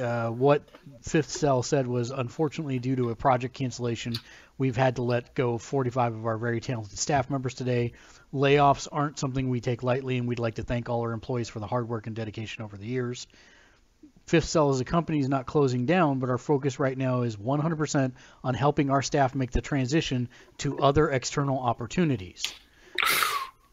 [0.00, 0.62] uh, what
[1.02, 4.14] Fifth Cell said was unfortunately due to a project cancellation,
[4.58, 7.92] we've had to let go 45 of our very talented staff members today.
[8.32, 11.60] Layoffs aren't something we take lightly, and we'd like to thank all our employees for
[11.60, 13.26] the hard work and dedication over the years.
[14.26, 17.36] Fifth Cell as a company is not closing down, but our focus right now is
[17.36, 22.42] 100% on helping our staff make the transition to other external opportunities.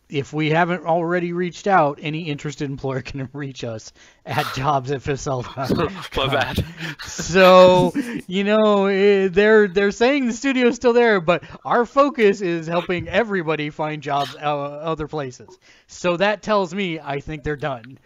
[0.10, 3.94] If we haven't already reached out, any interested employer can reach us
[4.26, 6.30] at jobs at fifthcell.com.
[6.30, 6.66] Bad.
[7.06, 7.94] So,
[8.28, 13.08] you know, eh, they're they're saying the studio's still there, but our focus is helping
[13.08, 15.58] everybody find jobs uh, other places.
[15.88, 17.98] So that tells me I think they're done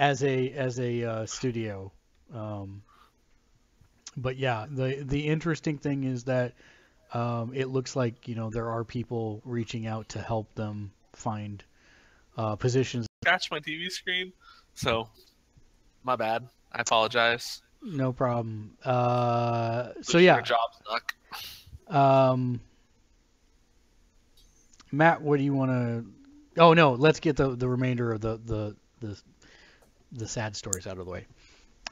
[0.00, 1.92] as a as a uh, studio.
[2.34, 2.82] Um,
[4.16, 6.54] but yeah, the the interesting thing is that
[7.12, 11.62] um, it looks like you know there are people reaching out to help them find
[12.36, 13.06] uh, positions.
[13.22, 14.32] Scratch my TV screen.
[14.74, 15.08] So,
[16.02, 16.48] my bad.
[16.72, 17.60] I apologize.
[17.82, 18.78] No problem.
[18.82, 20.58] Uh, so yeah, job
[20.88, 21.14] suck.
[21.94, 22.60] um,
[24.90, 26.62] Matt, what do you want to?
[26.62, 29.20] Oh no, let's get the the remainder of the the the
[30.12, 31.26] the sad stories out of the way.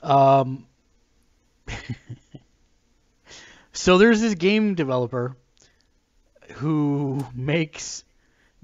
[0.02, 0.66] Um,
[3.72, 5.36] so there's this game developer
[6.54, 8.04] who makes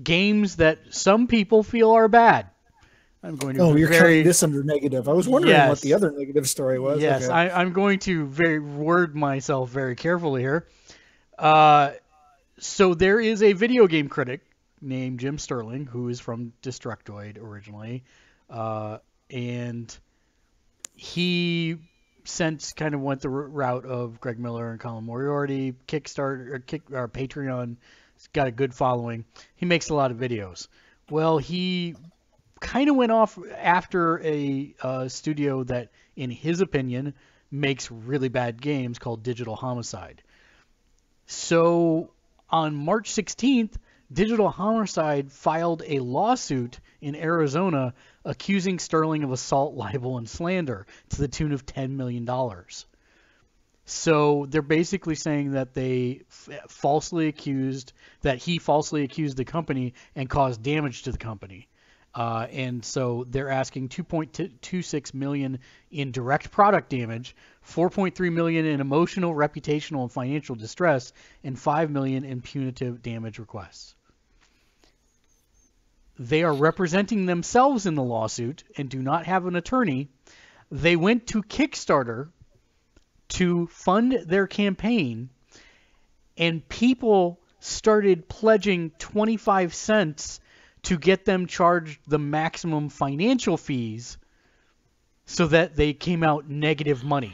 [0.02, 2.46] games that some people feel are bad.
[3.22, 5.08] I'm going to Oh, you're very this under negative.
[5.08, 5.68] I was wondering Yes.
[5.70, 7.00] what the other negative story was.
[7.00, 7.32] Yes, Okay.
[7.32, 10.66] I, I'm going to very word myself very carefully here.
[11.38, 11.92] Uh,
[12.58, 14.42] so there is a video game critic
[14.82, 18.04] named Jim Sterling who is from Destructoid originally,
[18.50, 18.98] uh,
[19.30, 19.96] and
[20.94, 21.78] he
[22.24, 25.74] since kind of went the route of Greg Miller and Colin Moriarty.
[25.86, 27.76] Kickstarter or Kick Patreon,
[28.32, 29.24] got a good following.
[29.56, 30.68] He makes a lot of videos.
[31.10, 31.94] Well, he
[32.60, 37.14] kind of went off after a uh, studio that, in his opinion,
[37.50, 40.22] makes really bad games called Digital Homicide.
[41.26, 42.10] So
[42.48, 43.74] on March 16th,
[44.12, 47.94] Digital Homicide filed a lawsuit in Arizona
[48.24, 52.28] accusing Sterling of assault, libel, and slander to the tune of $10 million.
[53.86, 56.22] So they're basically saying that they
[56.68, 61.68] falsely accused that he falsely accused the company and caused damage to the company.
[62.14, 65.58] Uh, and so they're asking 2.26 million
[65.90, 67.34] in direct product damage,
[67.66, 71.12] 4.3 million in emotional, reputational, and financial distress,
[71.42, 73.93] and 5 million in punitive damage requests.
[76.18, 80.08] They are representing themselves in the lawsuit and do not have an attorney.
[80.70, 82.30] They went to Kickstarter
[83.30, 85.30] to fund their campaign,
[86.36, 90.40] and people started pledging 25 cents
[90.82, 94.18] to get them charged the maximum financial fees
[95.26, 97.32] so that they came out negative money.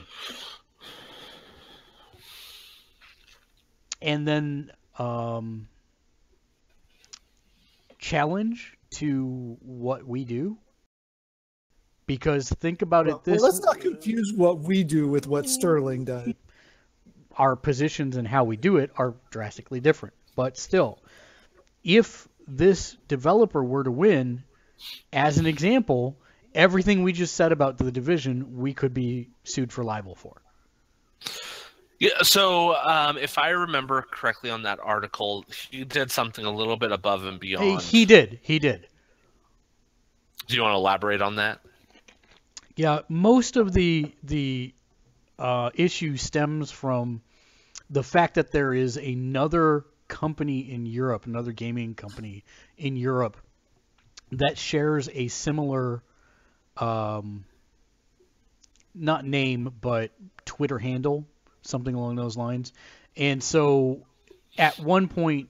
[4.01, 5.69] And then um,
[8.01, 10.59] challenge to what we do
[12.07, 15.49] because think about Well, it this well, let's not confuse what we do with what
[15.49, 16.33] Sterling does.
[17.37, 20.15] our positions and how we do it are drastically different.
[20.35, 20.99] But still,
[21.85, 24.43] if this developer were to win,
[25.13, 26.19] as an example,
[26.55, 30.43] everything we just said about the division, we could be sued for libel for.
[32.01, 36.79] Yeah, so um, if I remember correctly on that article, he did something a little
[36.79, 37.83] bit above and beyond.
[37.83, 38.41] he did.
[38.43, 38.89] He did.
[40.47, 41.61] Do you want to elaborate on that?
[42.75, 44.73] Yeah, most of the the
[45.39, 47.21] uh, issue stems from
[47.91, 52.45] the fact that there is another company in Europe, another gaming company
[52.79, 53.37] in Europe
[54.33, 56.03] that shares a similar,
[56.79, 57.45] um,
[58.95, 60.13] not name but
[60.47, 61.27] Twitter handle,
[61.63, 62.73] something along those lines.
[63.17, 64.07] And so,
[64.59, 65.49] at one point,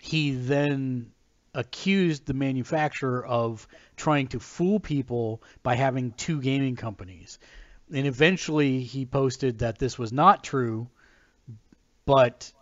[0.00, 1.12] he then
[1.54, 3.66] accused the manufacturer of
[3.96, 7.38] trying to fool people by having two gaming companies.
[7.92, 10.88] And eventually he posted that this was not true,
[12.04, 12.52] but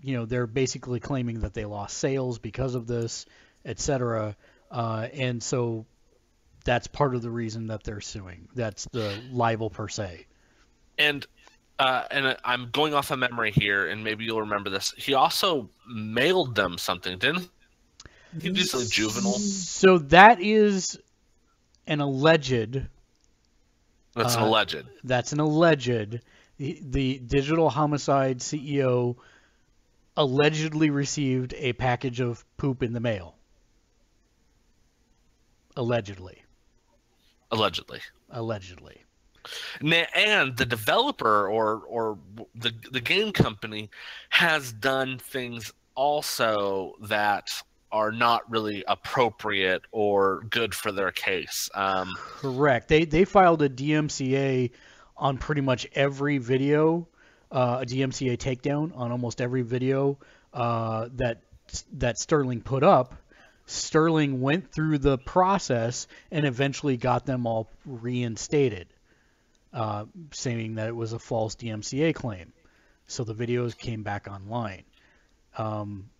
[0.00, 3.24] you know, they're basically claiming that they lost sales because of this,
[3.64, 4.36] etc.
[4.70, 5.86] Uh, and so
[6.64, 8.48] that's part of the reason that they're suing.
[8.54, 10.26] That's the libel per se.
[10.98, 11.26] And
[11.82, 14.94] uh, and I'm going off of memory here, and maybe you'll remember this.
[14.96, 17.48] He also mailed them something, didn't
[18.38, 18.50] he?
[18.50, 19.32] do something juvenile.
[19.32, 20.98] So that is
[21.88, 22.86] an alleged
[24.14, 24.84] That's an Uh, alleged.
[25.02, 26.20] That's an alleged.
[26.58, 29.16] The, the digital homicide CEO
[30.16, 33.34] allegedly received a package of poop in the mail.
[35.76, 36.42] Allegedly.
[37.50, 38.00] Allegedly.
[38.30, 39.01] Allegedly.
[39.80, 42.18] And the developer or or
[42.54, 43.90] the the game company
[44.30, 47.50] has done things also that
[47.90, 51.68] are not really appropriate or good for their case.
[51.74, 52.88] Um, Correct.
[52.88, 54.70] They they filed a DMCA
[55.16, 57.06] on pretty much every video,
[57.50, 60.18] uh, a DMCA takedown on almost every video
[60.54, 61.42] uh, that
[61.92, 63.14] that Sterling put up.
[63.66, 68.88] Sterling went through the process and eventually got them all reinstated,
[69.72, 72.52] uh, saying that it was a false DMCA claim.
[73.06, 74.84] So the videos came back online.
[75.56, 76.10] Um,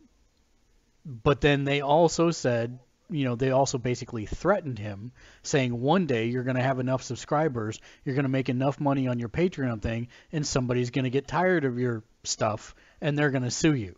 [1.04, 2.78] but then they also said,
[3.10, 7.02] you know, they also basically threatened him, saying one day you're going to have enough
[7.02, 11.10] subscribers, you're going to make enough money on your Patreon thing, and somebody's going to
[11.10, 13.96] get tired of your stuff and they're going to sue you.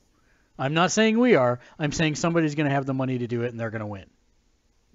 [0.59, 1.61] I'm not saying we are.
[1.78, 3.86] I'm saying somebody's going to have the money to do it and they're going to
[3.86, 4.07] win.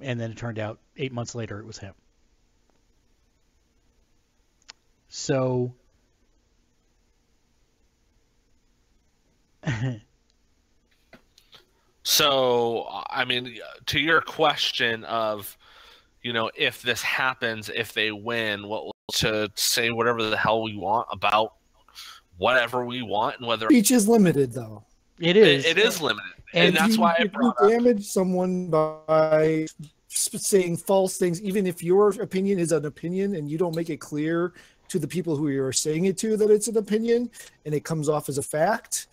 [0.02, 1.94] And then it turned out eight months later it was him.
[5.10, 5.74] So.
[12.04, 15.56] So, I mean, to your question of,
[16.24, 20.76] you know, if this happens, if they win, what to say whatever the hell we
[20.76, 21.54] want about
[22.38, 24.84] whatever we want and whether Speech is limited, though.
[25.20, 25.66] It is.
[25.66, 27.72] it, it is limited, And and, that's you, why I if brought you up.
[27.72, 29.68] damage someone by
[30.08, 33.98] saying false things, even if your opinion is an opinion and you don't make it
[33.98, 34.54] clear
[34.90, 37.30] to the people who you're saying it to that it's an opinion,
[37.66, 39.08] and it comes off as a fact.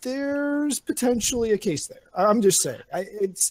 [0.00, 2.00] There's potentially a case there.
[2.14, 3.50] I- I'm just saying, I, it's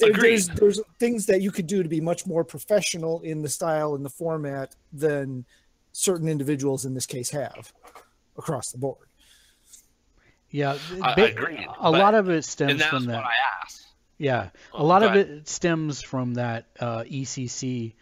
[0.00, 3.48] there, there's there's things that you could do to be much more professional in the
[3.48, 5.44] style and the format than
[5.92, 7.72] certain individuals in this case have
[8.36, 9.06] across the board.
[10.50, 10.78] Yeah.
[11.02, 13.24] I- ba- agreed, A but- lot of it stems And that's from what that.
[13.24, 13.32] I
[13.62, 13.80] asked.
[14.18, 17.94] Yeah, a lot go of it stems from that uh, ECC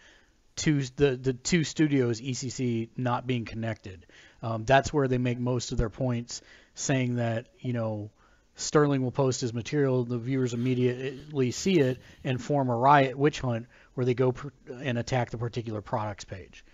[0.57, 4.07] two the the two studios ECC not being connected.
[4.42, 6.42] Um, that's where they make most of their points,
[6.74, 8.11] saying that you know
[8.57, 13.40] Sterling will post his material, the viewers immediately see it and form a riot witch
[13.40, 16.64] hunt where they go per- and attack the particular products page.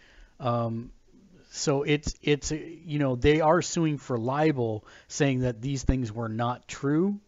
[0.41, 0.91] Um,
[1.51, 6.29] So it's it's you know they are suing for libel, saying that these things were
[6.29, 7.21] not true.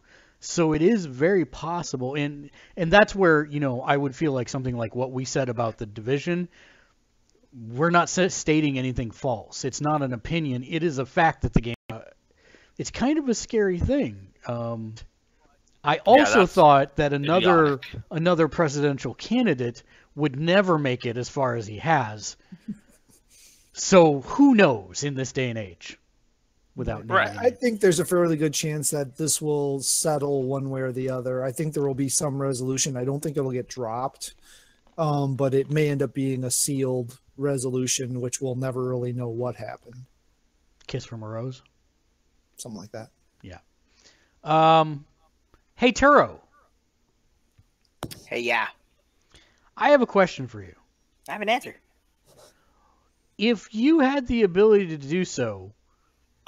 [0.43, 4.49] So it is very possible, and and that's where you know I would feel like
[4.49, 6.49] something like what we said about the division.
[7.53, 9.65] We're not stating anything false.
[9.65, 10.65] It's not an opinion.
[10.67, 11.75] It is a fact that the game.
[11.91, 11.99] Uh,
[12.79, 14.29] it's kind of a scary thing.
[14.47, 14.95] Um,
[15.83, 18.01] I also that's thought that another idiotic.
[18.09, 19.83] another presidential candidate
[20.15, 22.35] would never make it as far as he has.
[23.73, 25.99] so who knows in this day and age?
[26.75, 27.35] Without Right.
[27.37, 31.09] I think there's a fairly good chance that this will settle one way or the
[31.09, 31.43] other.
[31.43, 32.95] I think there will be some resolution.
[32.95, 34.35] I don't think it'll get dropped,
[34.97, 39.27] um, but it may end up being a sealed resolution, which we'll never really know
[39.27, 40.05] what happened.
[40.87, 41.61] kiss from a rose.
[42.57, 43.09] Something like that.
[43.41, 43.59] Yeah.
[44.43, 45.05] Um,
[45.75, 46.39] hey Turo,
[48.27, 48.67] Hey, yeah,
[49.75, 50.75] I have a question for you.
[51.27, 51.75] I have an answer.
[53.37, 55.73] If you had the ability to do so,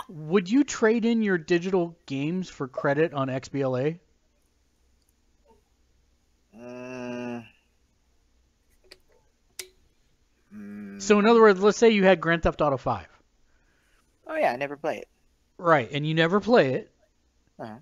[0.10, 4.00] would you trade in your digital games for credit on XBLA?
[6.56, 7.44] Mm.
[11.02, 13.08] So in other words, let's say you had Grand Theft Auto 5.
[14.28, 15.08] oh yeah, I never play it.
[15.58, 16.92] Right, and you never play it.
[17.60, 17.78] Uh-huh.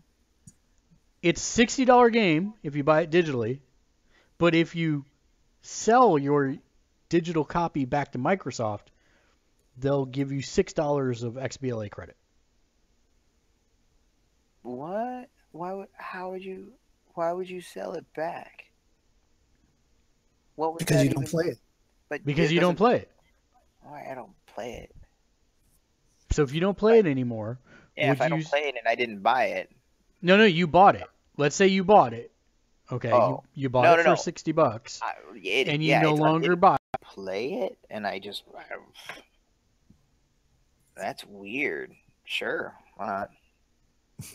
[1.22, 3.60] It's sixty dollar game if you buy it digitally,
[4.38, 5.06] but if you
[5.62, 6.56] sell your
[7.10, 8.88] digital copy back to Microsoft,
[9.82, 12.16] they'll give you six dollars of XBLA credit.
[14.62, 15.30] What?
[15.52, 15.88] Why would?
[15.98, 16.72] How would you?
[17.16, 18.66] Why would you sell it back?
[20.56, 21.58] What would Because that you don't even- play it.
[22.10, 23.12] But Because you don't play it.
[23.82, 24.96] Why I don't play it?
[26.32, 27.60] So if you don't play it anymore,
[27.98, 29.70] Yeah, Would if I don't play it and I didn't buy it,
[30.22, 31.08] no, no, you bought it.
[31.38, 32.32] Let's say you bought it.
[32.92, 33.44] Okay, Oh.
[33.54, 34.16] you, you bought No, it no, for no.
[34.16, 36.78] sixty bucks, I, it and you yeah, no if I longer didn't buy.
[37.02, 38.44] play it and I just.
[38.58, 38.64] I-
[41.02, 41.94] that's weird.
[42.26, 43.30] Sure, why not?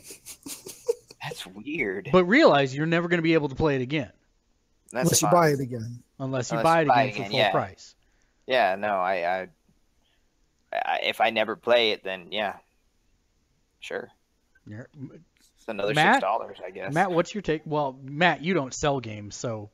[1.23, 2.09] That's weird.
[2.13, 4.11] But realize you're never going to be able to play it again
[4.93, 6.03] That's unless you buy it again.
[6.21, 7.51] unless you Unless buy it buy again it for full yeah.
[7.51, 7.95] price.
[8.47, 9.49] Yeah, no, I, I,
[10.73, 12.57] I, if I never play it, then yeah,
[13.81, 14.09] sure,
[14.67, 14.85] You're-
[15.59, 16.17] it's another Matt?
[16.17, 16.93] six dollars, I guess.
[16.95, 17.63] Matt, what's your take?
[17.65, 19.71] Well, Matt, you don't sell games, so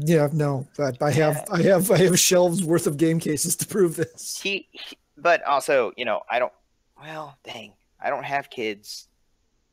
[0.00, 3.66] Yeah, no, but I have, I have, I have shelves worth of game cases to
[3.66, 4.40] prove this.
[4.42, 6.52] he, he- but also, you know, I don't.
[7.00, 9.08] Well, dang, I don't have kids.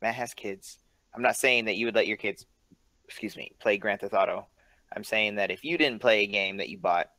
[0.02, 0.80] Matt has kids.
[1.14, 2.46] I'm not saying that you would let your kids,
[3.06, 4.48] excuse me, play Grand Theft Auto.
[4.96, 7.10] I'm saying that if you didn't play a game that you bought,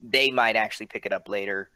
[0.00, 1.70] they might actually pick it up later.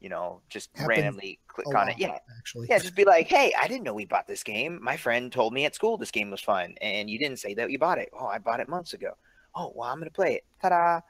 [0.00, 1.98] You know, just Happens randomly click on lot, it.
[1.98, 2.66] Yeah, actually.
[2.68, 4.80] Yeah, just be like, hey, I didn't know we bought this game.
[4.82, 7.70] My friend told me at school this game was fun, and you didn't say that
[7.70, 8.10] you bought it.
[8.18, 9.12] Oh, I bought it months ago.
[9.54, 10.44] Oh, well, I'm gonna play it.
[10.60, 11.00] Ta-da!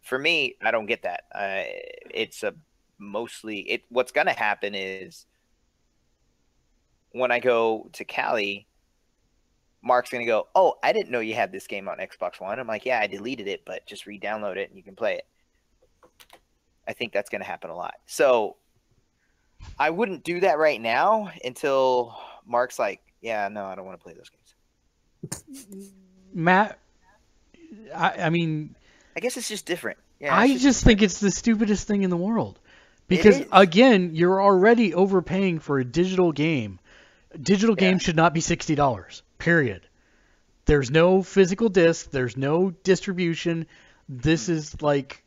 [0.00, 1.24] For me, I don't get that.
[1.34, 1.64] Uh,
[2.10, 2.54] it's a
[3.00, 3.82] mostly it.
[3.88, 5.26] What's gonna happen is
[7.12, 8.68] when I go to Cali,
[9.82, 12.58] Mark's gonna go, oh, I didn't know you had this game on Xbox One.
[12.58, 15.26] I'm like, yeah, I deleted it, but just re-download it and you can play it.
[16.86, 17.94] I think that's gonna happen a lot.
[18.06, 18.56] So
[19.78, 24.02] I wouldn't do that right now until Mark's like, yeah, no, I don't want to
[24.04, 25.92] play those games.
[26.32, 26.78] Matt,
[27.94, 28.74] I, I mean,
[29.16, 29.98] I guess it's just different.
[30.20, 32.59] Yeah, I it's just think it's the stupidest thing in the world.
[33.10, 36.78] Because again, you're already overpaying for a digital game.
[37.40, 37.98] Digital game Yeah.
[37.98, 39.22] should not be sixty dollars.
[39.38, 39.82] Period.
[40.64, 42.10] There's no physical disc.
[42.10, 43.66] There's no distribution.
[44.08, 45.22] This is like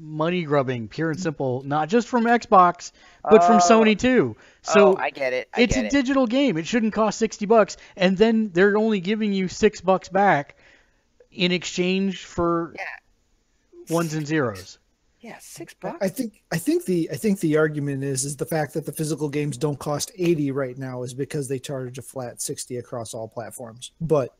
[0.00, 1.62] money grubbing, pure and simple.
[1.64, 2.92] Not just from Xbox,
[3.22, 3.58] but from Oh.
[3.60, 4.36] Sony too.
[4.62, 5.48] So oh, I get it.
[5.54, 5.90] I it's get a it.
[5.90, 6.56] digital game.
[6.56, 10.56] It shouldn't cost 60 bucks and then they're only giving you 6 bucks back
[11.32, 13.94] in exchange for Yeah.
[13.94, 14.78] ones and zeros.
[15.24, 15.96] Yeah, six bucks.
[16.02, 18.92] I think I think the I think the argument is is the fact that the
[18.92, 23.14] physical games don't cost 80 right now is because they charge a flat 60 across
[23.14, 23.92] all platforms.
[24.02, 24.36] But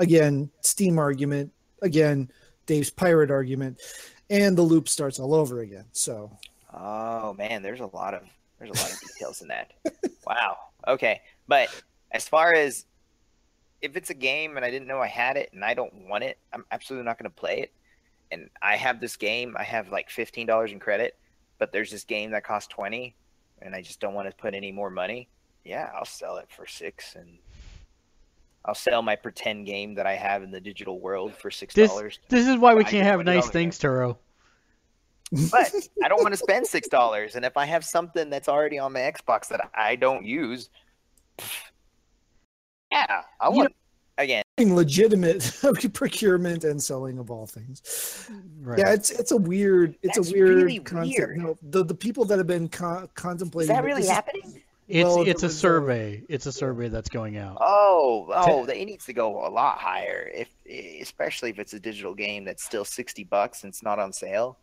[0.00, 2.28] again, Steam argument, again,
[2.66, 3.80] Dave's pirate argument,
[4.28, 5.84] and the loop starts all over again.
[5.92, 6.36] So
[6.74, 8.22] Oh man, there's a lot of
[8.58, 9.74] there's a lot of details in that.
[10.26, 10.58] Wow.
[10.88, 11.68] Okay, but
[12.10, 12.84] as far as
[13.80, 16.24] if it's a game and I didn't know I had it and I don't want
[16.24, 17.72] it, I'm absolutely not going to play it.
[18.30, 21.16] And I have this game, I have like fifteen dollars in credit,
[21.58, 23.14] but there's this game that costs twenty,
[23.62, 25.28] and I just don't want to put any more money.
[25.64, 27.38] Yeah, I'll sell it for six, and
[28.64, 31.90] I'll sell my pretend game that I have in the digital world for six This
[31.90, 32.18] dollars.
[32.28, 34.16] this is why we I can't have nice things, Turo.
[35.50, 35.72] but
[36.04, 37.36] I don't want to spend six dollars.
[37.36, 40.68] And if I have something that's already on my Xbox that I don't use,
[41.38, 41.70] pff,
[42.90, 43.74] yeah, I You want.
[44.18, 45.52] Again, legitimate
[45.92, 48.28] procurement and selling of all things.
[48.60, 48.78] Right.
[48.78, 51.18] Yeah, it's it's a weird it's That's a weird really concept.
[51.18, 51.38] weird.
[51.38, 54.62] No, the the people that have been con- is contemplating that really this is- happening?
[54.88, 56.22] It's Well, it's a was, survey.
[56.28, 57.56] It's a survey that's going out.
[57.60, 60.30] Oh, oh, it needs to go a lot higher.
[60.32, 60.48] If
[61.02, 64.58] especially if it's a digital game that's still sixty bucks and it's not on sale,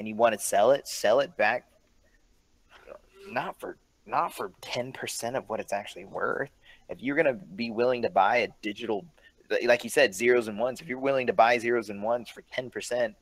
[0.00, 1.64] and you want to sell it, sell it back.
[3.30, 6.50] Not for not for ten percent of what it's actually worth.
[6.88, 9.04] If you're gonna be willing to buy a digital,
[9.64, 10.80] like you said, zeros and ones.
[10.80, 13.14] If you're willing to buy zeros and ones for ten percent,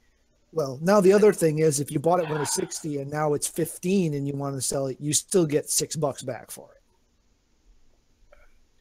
[0.53, 3.11] Well, now the other thing is if you bought it when it was 60 and
[3.11, 6.51] now it's 15 and you want to sell it, you still get 6 bucks back
[6.51, 6.83] for it.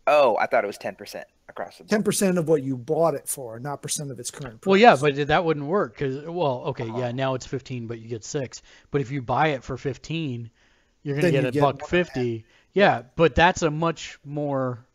[0.07, 2.03] oh, I thought it was ten percent across the board.
[2.05, 4.69] 10% of what you bought it for, not percent of its current price.
[4.71, 6.97] Well, yeah, but that wouldn't work because well, okay, Uh-huh.
[6.99, 8.61] yeah, now it's 15, but you get six.
[8.91, 10.49] But if you buy it for 15,
[11.03, 11.87] you're gonna Then get you a get buck more.
[12.75, 12.79] 50.
[12.79, 14.85] Yeah, but that's a much more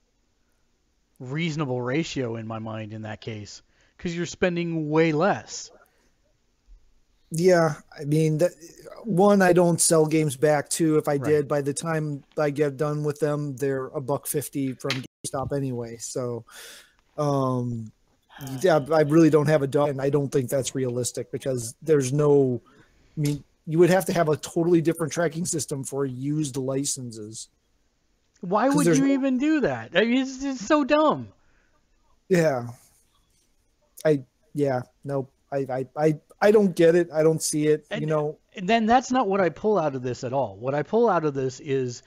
[1.18, 3.62] reasonable ratio in my mind in that case
[3.96, 5.70] because you're spending way less.
[7.32, 8.50] Yeah, I mean, that,
[9.04, 10.68] one, I don't sell games back.
[10.68, 11.24] Two, if I Right.
[11.24, 15.56] did, by the time I get done with them, they're a buck fifty from GameStop
[15.56, 15.96] anyway.
[15.98, 16.44] So,
[17.16, 17.92] um,
[18.62, 22.12] yeah, I really don't have a dog, and I don't think that's realistic because there's
[22.12, 22.60] no.
[23.16, 27.48] I mean, you would have to have a totally different tracking system for used licenses.
[28.40, 29.90] Why would you even do that?
[29.94, 31.28] I mean, it's, it's so dumb.
[32.28, 32.68] Yeah.
[34.04, 34.22] I
[34.54, 37.10] yeah no I I I I don't get it.
[37.12, 37.86] I don't see it.
[37.90, 38.38] And- You know.
[38.56, 40.56] And then that's not what I pull out of this at all.
[40.56, 42.02] What I pull out of this is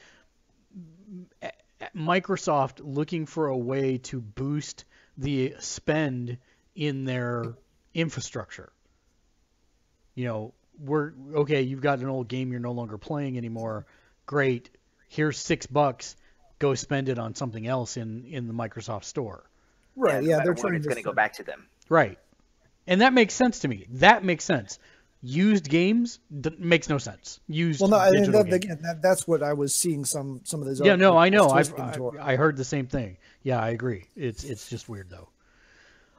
[1.95, 4.86] Microsoft looking for a way to boost
[5.17, 6.38] the spend
[6.75, 7.55] in their
[7.93, 8.71] infrastructure.
[10.15, 13.86] You know, we're okay, you've got an old game you're no longer playing anymore.
[14.25, 14.69] Great.
[15.07, 16.15] Here's 6 bucks.
[16.64, 19.43] Go spend it on something else in in the Microsoft store.
[19.97, 20.24] Right.
[20.24, 21.68] no Yeah, matter they're trying It's to going to go back to them.
[21.89, 22.18] Right.
[22.88, 23.86] And that makes sense to me.
[23.89, 24.80] That makes sense.
[25.22, 27.41] Used games d- makes no sense.
[27.47, 30.61] Used Well, no, I mean, that, again, that, that's what I was seeing some some
[30.61, 30.80] of those.
[30.80, 31.49] yeah, no, I know.
[31.49, 31.74] I've.
[31.80, 33.18] I, I heard the same thing.
[33.41, 34.05] Yeah, I agree.
[34.16, 35.30] It's it's just weird though.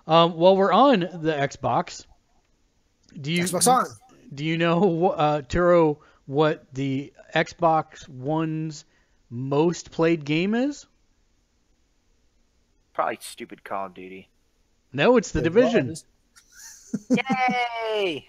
[0.06, 2.04] Um, while we're on the Xbox,
[3.18, 3.86] do you Xbox on.
[4.34, 8.84] do you know uh, Turo what the Xbox One's
[9.34, 10.86] most played game is?
[12.92, 14.28] Probably stupid Call of Duty.
[14.92, 15.88] No, it's the It Division.
[15.88, 16.04] was.
[17.90, 18.28] Yay!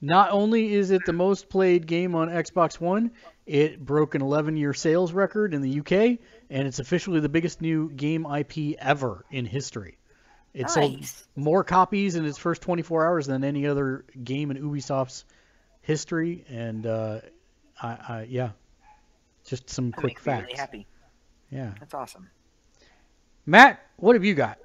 [0.00, 3.12] Not only is it the most played game on Xbox One,
[3.46, 6.18] it broke an 11 year sales record in the UK,
[6.50, 9.98] and it's officially the biggest new game IP ever in history.
[10.54, 10.98] It sold
[11.36, 15.24] more copies in its first 24 hours than any other game in Ubisoft's
[15.80, 17.20] history, and uh,
[17.80, 18.50] I, I, yeah,
[19.46, 20.42] just some That quick makes me facts.
[20.46, 20.86] really happy.
[21.50, 22.30] Yeah, That's awesome.
[23.44, 24.58] Matt, what have you got?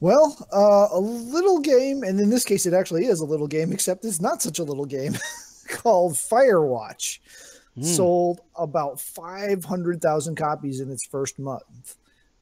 [0.00, 3.72] Well, uh, a little game, and in this case, it actually is a little game,
[3.72, 5.16] except it's not such a little game,
[5.70, 7.20] called Firewatch.
[7.74, 7.82] Hmm.
[7.82, 11.96] Sold about 500,000 copies in its first month.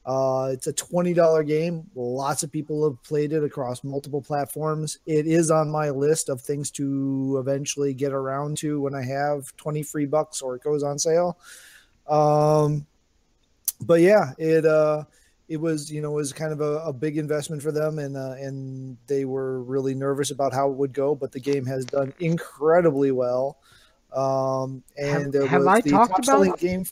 [0.05, 1.89] Uh, it's a $20 game.
[1.95, 4.99] Lots of people have played it across multiple platforms.
[5.07, 9.55] It is on my list of things to eventually get around to when I have
[9.57, 11.39] 20 free bucks or it goes on sale.
[12.07, 12.85] Um,
[13.81, 15.05] but yeah, it, uh,
[15.47, 18.31] it was you know was kind of a, a big investment for them and uh,
[18.39, 22.11] and they were really nervous about how it would go but the game has done
[22.19, 23.57] incredibly well
[24.15, 26.83] um and Have- have I the talked about- game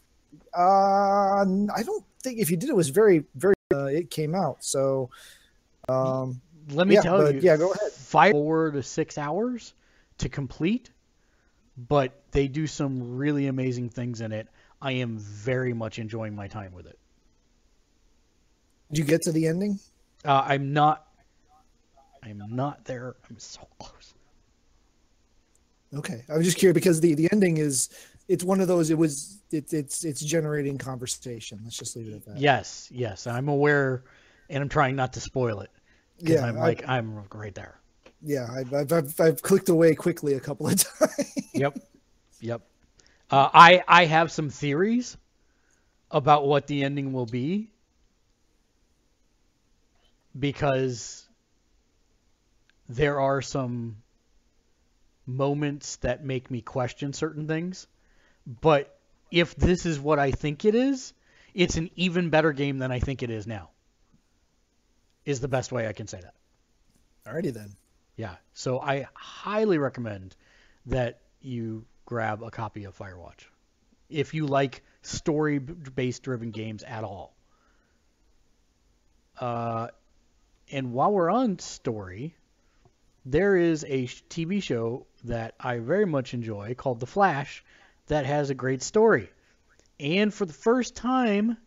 [0.56, 4.64] uh i don't think if you did it was very very uh, it came out
[4.64, 5.10] so
[5.90, 7.92] um Let me Yeah, tell but you, yeah, go ahead.
[7.92, 9.74] Five four to six hours
[10.20, 10.92] to complete,
[11.90, 14.48] but they do some really amazing things in it.
[14.82, 16.98] I am very much enjoying my time with it.
[18.92, 19.80] did you get to the ending
[20.24, 21.06] Uh, I'm not.
[22.24, 23.16] I'm not there.
[23.30, 24.14] I'm so close.
[25.94, 27.90] okay i was just curious because the the ending is
[28.34, 32.16] it's one of those it was it, it's it's generating conversation let's just leave it
[32.16, 34.04] at that Yes, yes, I'm aware,
[34.50, 35.72] and I'm trying not to spoil it.
[36.20, 37.80] Yeah, I'm I- like I'm right there.
[38.22, 41.78] yeah I've, I've, I've, I've clicked away quickly a couple of times Yep,
[42.40, 42.62] yep.
[43.30, 45.18] Uh, I I have some theories
[46.12, 47.72] about what the ending will be
[50.40, 51.28] because
[52.90, 53.98] there are some
[55.26, 57.88] moments that make me question certain things.
[58.46, 58.98] But
[59.32, 61.14] if this is what I think it is,
[61.54, 63.70] it's an even better game than I think it is now.
[65.26, 66.34] Is the best way I can say that.
[67.26, 67.76] alrighty then
[68.18, 68.36] Yeah.
[68.54, 70.36] So I highly recommend
[70.88, 73.46] that you grab a copy of Firewatch
[74.10, 77.36] if you like story-based driven games at all.
[79.40, 79.88] Uh,
[80.72, 82.36] and while we're on story,
[83.26, 87.64] there is a TV show that I very much enjoy called The Flash
[88.08, 89.30] that has a great story.
[90.00, 91.58] And for the first time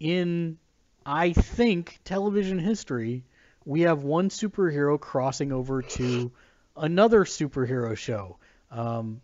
[0.00, 0.58] in,
[1.04, 3.24] I think, television history,
[3.64, 6.32] we have one superhero crossing over to
[6.76, 8.38] another superhero show
[8.70, 9.20] um,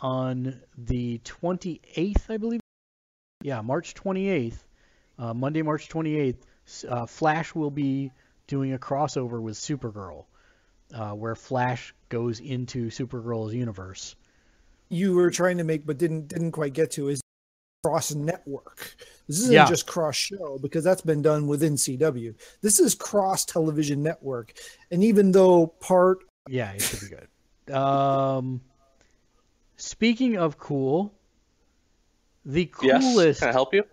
[0.00, 2.60] on the 28th, I believe.
[3.42, 4.58] Yeah, March 28th,
[5.18, 6.36] uh, Monday, March 28th.
[6.88, 8.10] Uh, Flash will be
[8.46, 10.24] doing a crossover with Supergirl,
[10.94, 14.16] uh, where Flash goes into Supergirl's universe.
[14.94, 17.20] You were trying to make, but didn't didn't quite get to is
[17.82, 18.94] cross network.
[19.26, 19.66] This isn't Yeah.
[19.66, 22.34] just cross show because that's been done within CW.
[22.60, 24.52] This is cross television network,
[24.90, 26.18] and even though part
[26.48, 27.74] Yeah, it should be good.
[27.74, 28.60] Um,
[29.76, 31.12] speaking of cool,
[32.44, 33.02] the Yes.
[33.02, 33.84] coolest, Can I help you?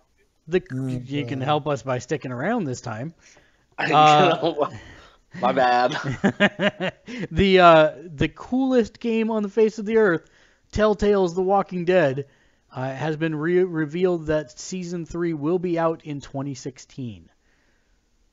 [0.46, 3.14] the Oh, you can help us by sticking around this time.
[3.78, 4.68] Uh,
[5.40, 5.92] My bad.
[7.30, 10.28] the uh, the coolest game on the face of the earth,
[10.72, 12.26] Telltale's The Walking Dead,
[12.74, 17.28] uh, has been re- revealed that season three will be out in 2016.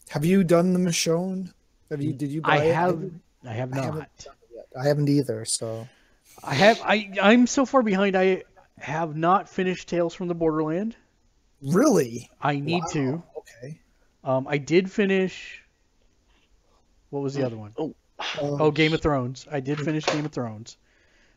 [0.09, 1.53] have you done the Michonne?
[1.91, 2.13] Have you?
[2.13, 2.75] Did you buy I it?
[2.75, 3.11] have,
[3.45, 3.83] I have I not.
[3.85, 4.67] haven't done it yet.
[4.79, 5.43] I haven't either.
[5.45, 5.87] So
[6.43, 6.79] I have.
[6.83, 8.15] I I'm so far behind.
[8.15, 8.43] I
[8.77, 10.95] have not finished Tales from the Borderland.
[11.61, 13.21] really, I need to.
[13.37, 13.79] Okay.
[14.23, 15.63] Um, I did finish.
[17.09, 17.73] What was the other one?
[17.77, 17.93] Um,
[18.41, 19.47] Oh, Game of Thrones.
[19.51, 20.77] I did finish Game of Thrones.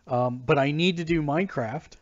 [0.07, 1.97] Um, but I need to do Minecraft.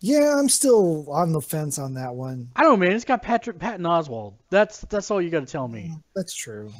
[0.00, 2.50] Yeah, I'm still on the fence on that one.
[2.56, 2.94] I don't know, man.
[2.94, 4.34] It's got Patrick Patton Oswalt.
[4.50, 5.94] That's that's all you got to tell me.
[6.14, 6.70] That's true.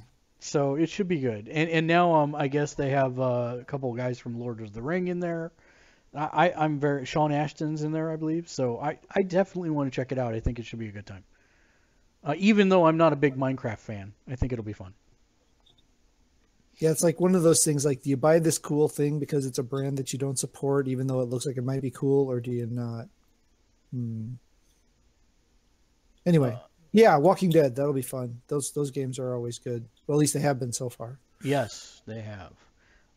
[0.40, 1.48] So it should be good.
[1.48, 4.60] And and now um I guess they have uh, a couple of guys from Lord
[4.60, 5.52] of the Ring in there.
[6.16, 8.48] I, I'm very Sean Astin's in there, I believe.
[8.48, 10.34] So I I definitely want to check it out.
[10.34, 11.24] I think it should be a good time.
[12.22, 14.94] Uh, even though I'm not a big Minecraft fan, I think it'll be fun.
[16.78, 17.84] Yeah, it's like one of those things.
[17.84, 20.88] Like, do you buy this cool thing because it's a brand that you don't support,
[20.88, 23.06] even though it looks like it might be cool, or do you not?
[23.92, 24.32] Hmm.
[26.26, 26.58] Anyway,
[26.92, 27.76] yeah, Walking Dead.
[27.76, 28.40] That'll be fun.
[28.48, 29.86] Those those games are always good.
[30.06, 31.18] Well, at least they have been so far.
[31.42, 32.52] Yes, they have.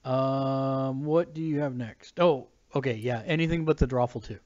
[0.04, 2.20] Um, what do you have next?
[2.20, 4.38] Oh, okay, yeah, anything but the Drawful 2.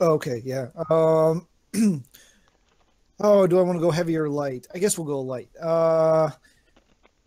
[0.00, 0.68] Okay, yeah.
[0.90, 1.46] Um.
[3.20, 4.66] oh, do I want to go heavy or light?
[4.74, 5.50] I guess we'll go light.
[5.60, 6.30] Uh.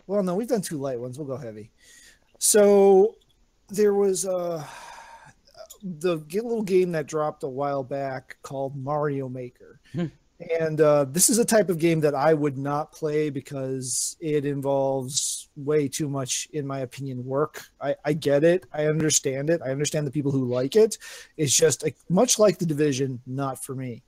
[0.08, 1.18] Well, no, we've done two light ones.
[1.18, 1.72] We'll go heavy.
[2.40, 3.16] So
[3.70, 4.66] there was uh
[5.84, 9.80] the little game that dropped a while back called Mario Maker.
[9.94, 10.08] Hmm.
[10.60, 14.46] And uh, this is a type of game that I would not play because it
[14.46, 17.64] involves way too much, in my opinion, work.
[17.80, 18.66] I, I get it.
[18.74, 19.62] I understand it.
[19.64, 20.98] I understand the people who like it.
[21.38, 24.04] It's just like, much like the division, not for me.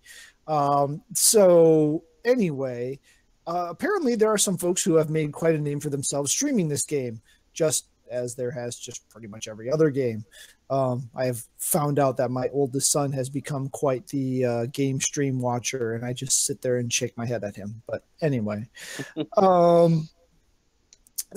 [0.48, 3.00] Um, so, anyway,
[3.48, 6.68] uh, apparently there are some folks who have made quite a name for themselves streaming
[6.68, 7.22] this game,
[7.54, 10.26] just as there has just pretty much every other game.
[10.70, 15.00] Um, I have found out that my oldest son has become quite the uh, game
[15.00, 17.82] stream watcher, and I just sit there and shake my head at him.
[17.88, 18.68] But anyway,
[19.38, 20.10] um,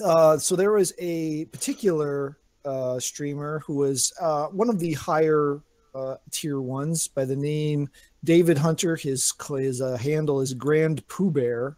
[0.03, 5.61] uh, so there was a particular uh, streamer who was uh, one of the higher
[5.95, 7.89] uh, tier ones by the name
[8.25, 8.97] David Hunter.
[8.97, 11.77] His his uh, handle is Grand Pooh Bear,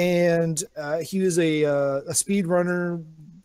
[0.00, 3.02] and uh, he was a uh, a speed runner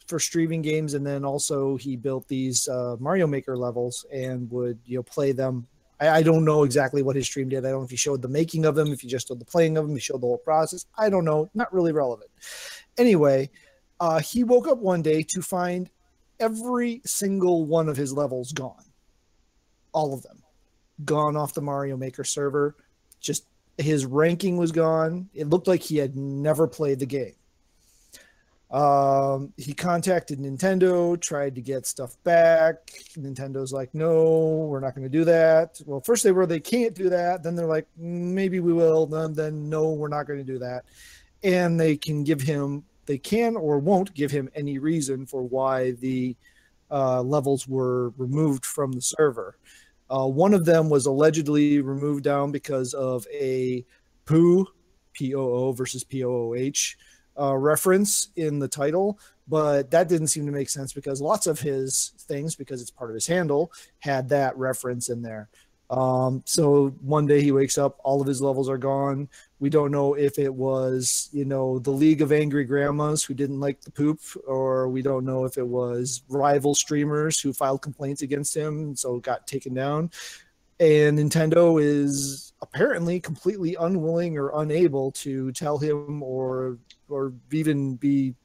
[0.08, 4.80] for streaming games, and then also he built these uh, Mario Maker levels and would
[4.86, 5.68] you know play them.
[5.99, 7.66] I, I don't know exactly what his stream did.
[7.66, 9.45] I don't know if he showed the making of them, if he just showed the
[9.45, 10.86] playing of them, he showed the whole process.
[10.97, 11.49] I don't know.
[11.53, 12.32] Not really relevant.
[12.97, 13.49] Anyway,
[13.99, 15.89] uh, he woke up one day to find
[16.39, 18.86] every single one of his levels gone.
[19.91, 20.41] All of them
[21.03, 22.78] gone off the Mario Maker server.
[23.20, 23.45] Just
[23.78, 25.30] his ranking was gone.
[25.34, 27.34] It looked like he had never played the game.
[28.72, 32.88] Um, he contacted Nintendo, tried to get stuff back.
[33.16, 35.80] Nintendo's like, no, we're not going to do that.
[35.86, 37.44] Well, first they were, they can't do that.
[37.44, 39.06] Then they're like, maybe we will.
[39.06, 40.84] Then, then no, we're not going to do that.
[41.44, 45.92] And they can give him, they can or won't give him any reason for why
[45.92, 46.36] the
[46.90, 49.58] uh, levels were removed from the server.
[50.10, 53.86] Uh, one of them was allegedly removed down because of a
[54.26, 54.66] poo,
[55.14, 56.97] P O O versus P O O H
[57.39, 61.60] uh, reference in the title, but that didn't seem to make sense because lots of
[61.60, 65.49] his things, because it's part of his handle, had that reference in there.
[65.89, 69.30] Um, so one day he wakes up, all of his levels are gone.
[69.60, 73.60] We don't know if it was, you know, the League of Angry Grandmas who didn't
[73.62, 78.22] like the poop, or we don't know if it was rival streamers who filed complaints
[78.22, 80.12] against him, so got taken down.
[80.80, 86.78] and Nintendo is apparently completely unwilling or unable to tell him or
[87.08, 88.36] or even be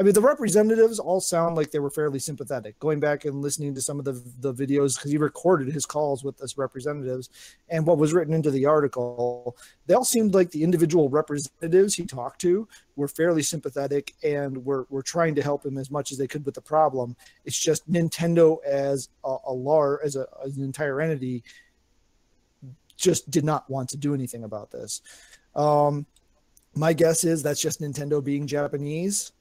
[0.00, 2.78] I mean, the representatives all sound like they were fairly sympathetic.
[2.78, 6.24] Going back and listening to some of the, the videos, because he recorded his calls
[6.24, 7.28] with his representatives
[7.68, 12.06] and what was written into the article, they all seemed like the individual representatives he
[12.06, 16.16] talked to were fairly sympathetic and were, were trying to help him as much as
[16.16, 17.14] they could with the problem.
[17.44, 21.44] It's just Nintendo as a, a LAR, as, a, as an entire entity,
[22.96, 25.02] just did not want to do anything about this.
[25.54, 26.06] Um,
[26.74, 29.32] my guess is that's just Nintendo being Japanese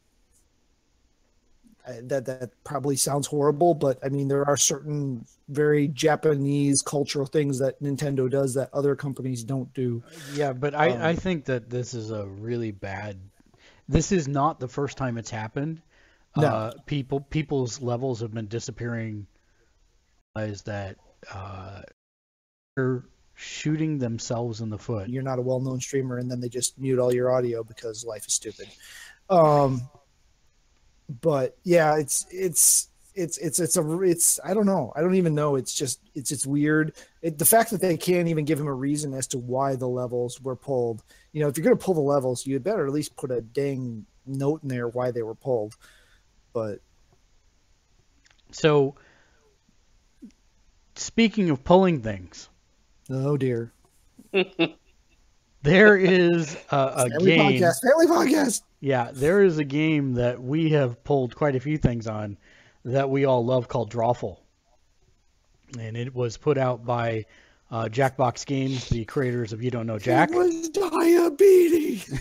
[2.03, 7.59] that that probably sounds horrible, but I mean there are certain very Japanese cultural things
[7.59, 10.03] that Nintendo does that other companies don't do.
[10.33, 13.19] Yeah, but I, um, I think that this is a really bad.
[13.87, 15.81] This is not the first time it's happened.
[16.37, 16.47] No.
[16.47, 19.27] Uh, people people's levels have been disappearing.
[20.37, 20.97] Is that
[21.33, 21.81] uh,
[22.75, 25.09] they're shooting themselves in the foot?
[25.09, 28.27] You're not a well-known streamer, and then they just mute all your audio because life
[28.27, 28.67] is stupid.
[29.29, 29.89] Um,
[31.09, 34.93] but yeah, it's it's it's it's it's a it's I don't know.
[34.95, 35.55] I don't even know.
[35.55, 36.93] It's just it's it's weird.
[37.21, 39.87] It, the fact that they can't even give him a reason as to why the
[39.87, 41.03] levels were pulled.
[41.31, 43.41] You know, if you're gonna pull the levels, you had better at least put a
[43.41, 45.75] dang note in there why they were pulled.
[46.53, 46.79] But
[48.51, 48.95] so
[50.95, 52.49] speaking of pulling things.
[53.09, 53.73] Oh dear.
[55.61, 57.61] there is a, a family game.
[57.61, 58.61] Podcast, family podcast.
[58.79, 62.37] Yeah, there is a game that we have pulled quite a few things on
[62.85, 64.37] that we all love called Drawful.
[65.77, 67.25] And it was put out by
[67.71, 70.31] uh, Jackbox Games, the creators of You Don't Know Jack.
[70.31, 72.19] It was diabetes.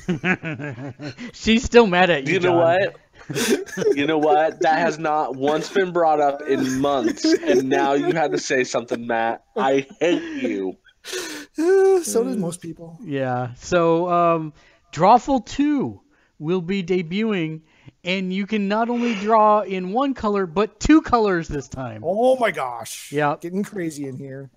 [1.33, 2.35] She's still mad at you.
[2.35, 2.59] You know John.
[2.59, 3.97] what?
[3.97, 4.61] you know what?
[4.61, 8.65] That has not once been brought up in months, and now you had to say
[8.65, 9.45] something, Matt.
[9.57, 10.77] I hate you.
[11.55, 12.99] so does most people.
[13.03, 13.55] Yeah.
[13.55, 14.53] So, um,
[14.93, 16.01] Drawful 2
[16.39, 17.63] will be debuting,
[18.05, 22.03] and you can not only draw in one color but two colors this time.
[22.05, 23.13] Oh my gosh!
[23.13, 24.51] Yeah, getting crazy in here.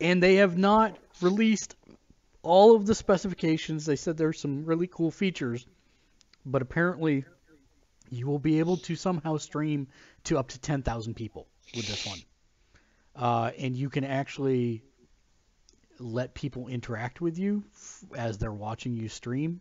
[0.00, 1.76] And they have not released
[2.42, 3.84] all of the specifications.
[3.84, 5.66] They said there's some really cool features,
[6.46, 7.24] but apparently
[8.08, 9.88] you will be able to somehow stream
[10.24, 12.18] to up to 10,000 people with this one.
[13.14, 14.82] Uh, and you can actually
[16.00, 17.62] let people interact with you
[18.16, 19.60] as they're watching you stream.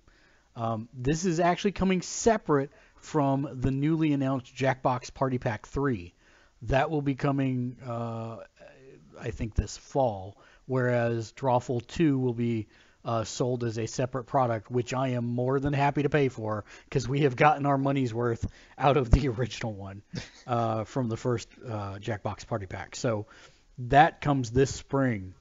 [0.55, 6.13] Um, this is actually coming separate from the newly announced Jackbox Party Pack 3.
[6.63, 8.37] That will be coming, uh,
[9.19, 12.67] I think, this fall, whereas Drawful 2 will be
[13.05, 16.65] uh, sold as a separate product, which I am more than happy to pay for
[16.85, 18.45] because we have gotten our money's worth
[18.77, 20.01] out of the original one
[20.45, 22.95] uh, from the first uh, Jackbox Party Pack.
[22.95, 23.27] So
[23.79, 25.33] that comes this spring.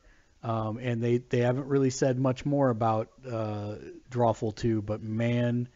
[0.43, 3.74] Um, and they, they haven't really said much more about uh,
[4.11, 5.68] Drawful 2, but man,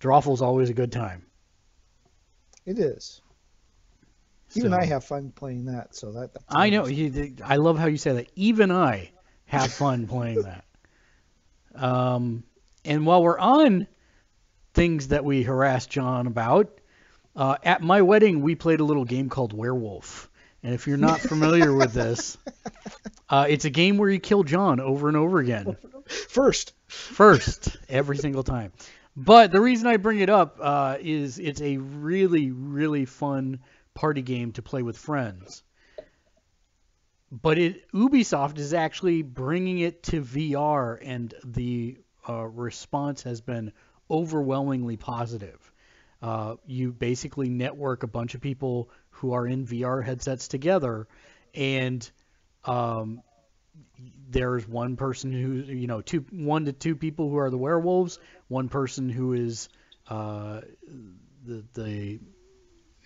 [0.00, 1.24] Drawful's always a good time.
[2.64, 3.20] It is.
[4.54, 6.30] Even so, I have fun playing that, so that.
[6.48, 6.86] I know.
[6.86, 8.30] You, I love how you say that.
[8.36, 9.10] Even I
[9.46, 10.64] have fun playing that.
[11.74, 12.44] Um,
[12.84, 13.86] and while we're on
[14.74, 16.80] things that we harassed John about,
[17.34, 20.30] uh, at my wedding we played a little game called Werewolf.
[20.62, 22.38] And if you're not familiar with this,
[23.28, 25.76] uh, it's a game where you kill John over and over again.
[26.06, 26.72] First.
[26.86, 28.72] First, every single time.
[29.16, 33.60] But the reason I bring it up uh, is it's a really, really fun
[33.94, 35.62] party game to play with friends.
[37.32, 41.98] But it, Ubisoft is actually bringing it to VR, and the
[42.28, 43.72] uh, response has been
[44.10, 45.72] overwhelmingly positive.
[46.22, 51.06] Uh, you basically network a bunch of people who are in VR headsets together,
[51.54, 52.08] and
[52.64, 53.22] um,
[54.28, 58.18] there's one person who you know two one to two people who are the werewolves,
[58.48, 59.68] one person who is
[60.08, 60.60] uh,
[61.44, 62.20] the the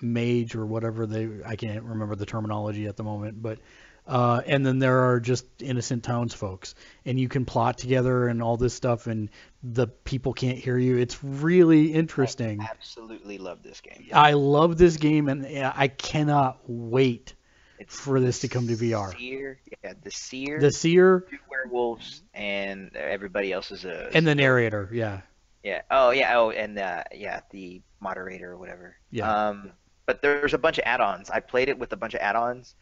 [0.03, 3.59] mage or whatever they I can't remember the terminology at the moment, but
[4.07, 6.75] uh, and then there are just innocent townsfolks,
[7.05, 9.31] and you can plot together and all this stuff, and
[9.63, 10.97] the people can't hear you.
[10.97, 12.61] It's really interesting.
[12.61, 14.09] I absolutely love this game.
[14.13, 17.35] I love this game, and I cannot wait
[17.81, 19.17] it's for this to come to VR.
[19.17, 24.91] Seer, yeah, the seer, the seer, werewolves, and everybody else is a and the narrator,
[24.93, 25.23] yeah,
[25.65, 25.81] yeah.
[25.91, 28.97] Oh yeah, oh and uh, yeah, the moderator or whatever.
[29.11, 29.49] Yeah.
[29.49, 29.73] Um,
[30.05, 31.31] but there's a bunch of add-ons.
[31.31, 32.75] I played it with a bunch of add-ons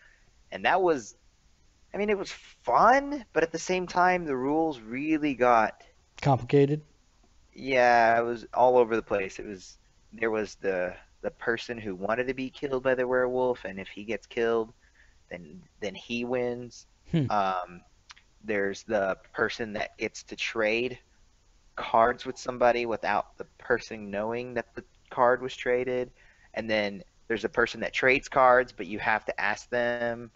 [0.53, 1.17] and that was
[1.95, 5.83] I mean it was fun, but at the same time the rules really got
[6.21, 6.83] complicated.
[7.55, 9.39] Yeah, it was all over the place.
[9.39, 9.79] It was
[10.13, 13.89] there was the the person who wanted to be killed by the werewolf and if
[13.89, 14.73] he gets killed,
[15.31, 16.87] then then he wins.
[17.11, 17.31] Hmm.
[17.31, 17.83] Um,
[18.45, 20.99] there's the person that gets to trade
[21.77, 26.11] cards with somebody without the person knowing that the card was traded,
[26.55, 30.31] and then there's a person that trades cards, but you have to ask them.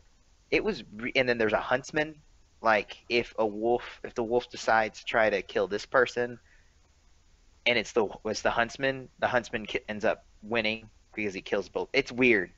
[0.53, 2.15] It was, re- and then there's a huntsman.
[2.61, 6.39] Like if a wolf, if the wolf decides to try to kill this person,
[7.67, 11.69] and it's the was the huntsman, the huntsman ki- ends up winning because he kills
[11.69, 11.89] both.
[11.93, 12.51] It's weird.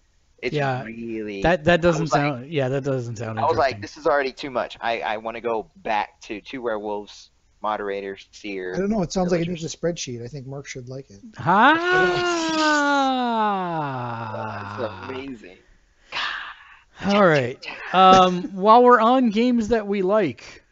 [0.43, 2.51] It's Yeah, really That that doesn't was like- sound.
[2.53, 3.41] yeah, that doesn't sound.
[3.41, 4.77] I was like, this is already too much.
[4.81, 7.31] I, I want to go back to two werewolves,
[7.63, 9.01] moderator, seer I don't know.
[9.03, 9.73] It sounds like it villagers.
[9.73, 10.23] a spreadsheet.
[10.23, 11.21] I think Mark should like it.
[13.47, 14.77] Ah.
[14.79, 15.57] That's amazing.
[17.07, 17.65] All right.
[17.93, 20.65] Um, while we're on games that we like,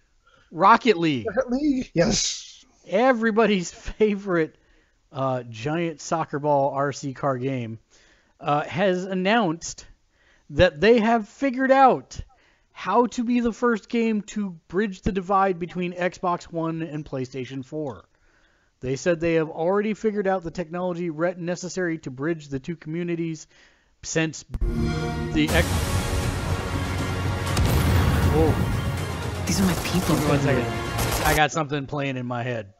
[0.51, 1.91] Rocket League, Rocket League?
[1.95, 2.65] Yes.
[2.87, 4.57] everybody's favorite
[5.13, 7.79] uh, giant soccer ball RC car game,
[8.41, 9.87] uh, has announced
[10.51, 12.21] that they have figured out
[12.73, 17.65] how to be the first game to bridge the divide between Xbox One and PlayStation
[17.65, 18.05] 4.
[18.81, 23.47] They said they have already figured out the technology necessary to bridge the two communities
[24.03, 24.45] since
[25.33, 25.92] the X.
[28.35, 29.45] Whoa.
[29.45, 30.15] These are my people.
[30.15, 30.65] Give me one second.
[31.27, 32.73] I got something playing in my head.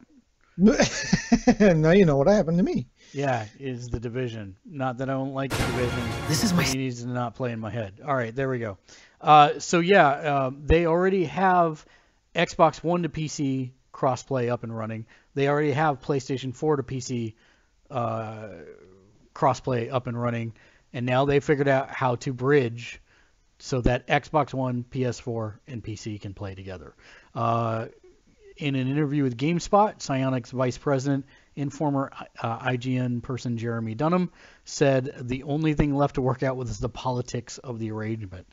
[0.57, 2.87] now you know what happened to me.
[3.11, 4.55] Yeah, is the division.
[4.65, 6.01] Not that I don't like the division.
[6.27, 8.01] This is my he needs to not play in my head.
[8.03, 8.79] All right, there we go.
[9.21, 11.85] Uh, so yeah, uh, they already have
[12.35, 15.05] Xbox One to PC crossplay up and running.
[15.35, 17.35] They already have PlayStation 4 to PC
[17.91, 18.47] uh,
[19.35, 20.53] crossplay up and running,
[20.93, 22.99] and now they figured out how to bridge
[23.59, 26.93] so that Xbox One, PS4, and PC can play together.
[27.33, 27.87] Uh,
[28.57, 31.25] in an interview with GameSpot, Psyonix vice president
[31.55, 34.31] and former uh, IGN person Jeremy Dunham
[34.63, 38.47] said the only thing left to work out with is the politics of the arrangement.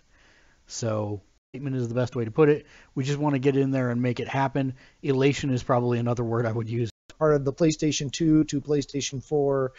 [0.66, 1.22] So,
[1.53, 2.66] statement is the best way to put it.
[2.94, 4.74] We just want to get in there and make it happen.
[5.03, 6.90] Elation is probably another word I would use.
[7.18, 9.72] Part of the PlayStation 2 to PlayStation 4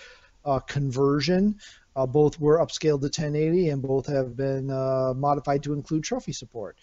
[0.44, 1.60] uh, conversion.
[1.96, 6.32] Uh, both were upscaled to 1080 and both have been uh, modified to include trophy
[6.32, 6.78] support.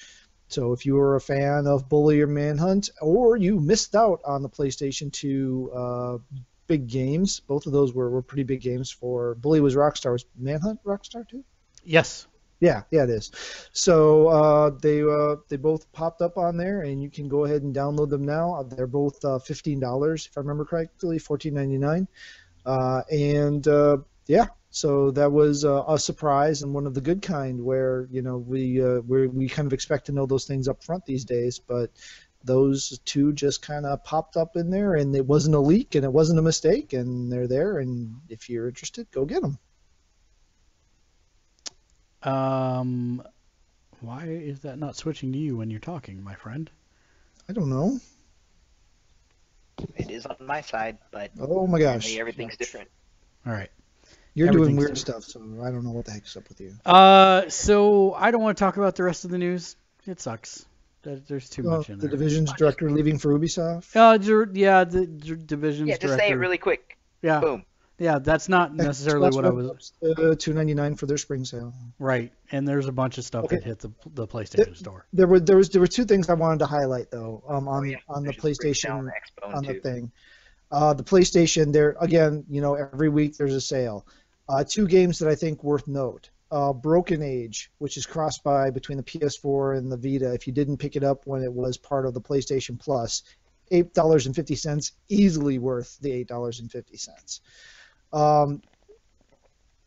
[0.49, 4.43] So if you were a fan of Bully or Manhunt, or you missed out on
[4.43, 6.19] the PlayStation 2 uh,
[6.67, 10.13] big games, both of those were, were pretty big games for Bully was Rockstar.
[10.13, 11.45] Was Manhunt Rockstar too?
[11.85, 12.27] Yes.
[12.61, 13.31] Yeah, yeah, it is.
[13.73, 17.63] So uh, they uh, they both popped up on there, and you can go ahead
[17.63, 18.55] and download them now.
[18.55, 22.09] Uh, They're both uh, fifteen dollars, if I remember correctly, fourteen ninety nine.
[22.67, 27.23] Uh, and uh, yeah, so that was uh, a surprise and one of the good
[27.23, 30.69] kind, where you know we uh, we we kind of expect to know those things
[30.69, 31.91] up front these days, but
[32.45, 36.05] those two just kind of popped up in there, and it wasn't a leak, and
[36.05, 37.79] it wasn't a mistake, and they're there.
[37.79, 39.59] And if you're interested, go get them.
[42.23, 43.23] Um,
[44.01, 46.71] why is that not switching to you when you're talking, my friend?
[47.49, 47.99] I don't know.
[49.97, 52.17] It is on my side, but Oh my gosh.
[52.17, 52.89] everything's different.
[53.47, 53.71] All right.
[54.39, 55.25] You're doing weird different.
[55.25, 56.75] stuff, so I don't know what the heck's up with you.
[56.87, 59.77] Uh, so I don't want to talk about the rest of the news.
[60.07, 60.65] It sucks.
[61.03, 62.11] There's too Well, much in the there.
[62.11, 63.95] The division's director leaving for Ubisoft.
[63.97, 64.19] Uh,
[64.53, 66.23] yeah, the d- division's Yeah, just director.
[66.27, 66.99] say it really quick.
[67.23, 67.65] Yeah, Boom.
[67.99, 69.71] yeah, that's not necessarily Xbox what I was.
[69.71, 71.73] ups, Uh, two ninety nine for their spring sale.
[71.99, 73.57] Right, and there's a bunch of stuff Okay.
[73.57, 75.07] that hit the the PlayStation Store.
[75.15, 77.43] There were there was there were two things I wanted to highlight though.
[77.49, 77.97] Um, on Oh, yeah.
[78.09, 79.81] on the There's a PlayStation on Xbone, on the too.
[79.81, 80.13] thing.
[80.71, 82.45] Uh, the PlayStation there again.
[82.51, 84.05] You know, every week there's a sale.
[84.49, 86.31] Uh, two games that I think worth note.
[86.51, 90.33] Uh, Broken Age, which is cross by between the PS4 and the Vita.
[90.33, 93.23] If you didn't pick it up when it was part of the PlayStation Plus,
[93.71, 97.43] eight dollars and fifty cents, easily worth the eight dollars and fifty cents.
[98.15, 98.63] Um,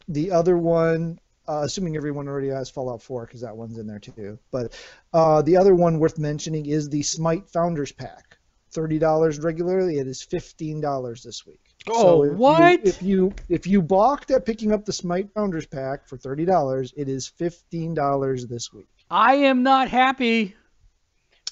[0.07, 3.99] the other one, uh, assuming everyone already has Fallout 4, because that one's in there
[3.99, 4.37] too.
[4.51, 4.73] But
[5.13, 8.37] uh, the other one worth mentioning is the Smite Founders Pack.
[8.71, 9.97] Thirty dollars regularly.
[9.97, 11.70] It is fifteen dollars this week.
[11.89, 12.79] Oh, if you- what?
[12.85, 16.93] if you if you balked at picking up the Smite Founders Pack for thirty dollars,
[16.95, 18.87] it is fifteen dollars this week.
[19.09, 20.55] I am not happy.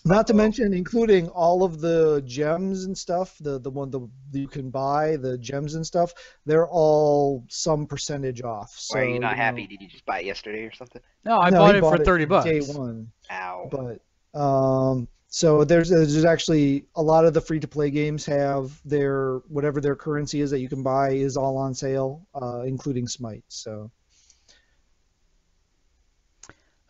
[0.06, 4.48] Not to mention, including all of the gems and stuff, the the one the you
[4.48, 6.14] can buy, the gems and stuff,
[6.46, 8.72] they're all some percentage off.
[8.78, 9.68] So, Why are you not know- happy?
[9.68, 11.02] Did you just buy it yesterday or something?
[11.26, 12.46] No, I No, bought he it for thirty bucks.
[12.46, 13.68] Day one, Ow.
[13.70, 18.80] but um, so there's there's actually a lot of the free to play games have
[18.84, 23.08] their whatever their currency is that you can buy is all on sale, uh, including
[23.08, 23.44] Smite.
[23.48, 23.92] So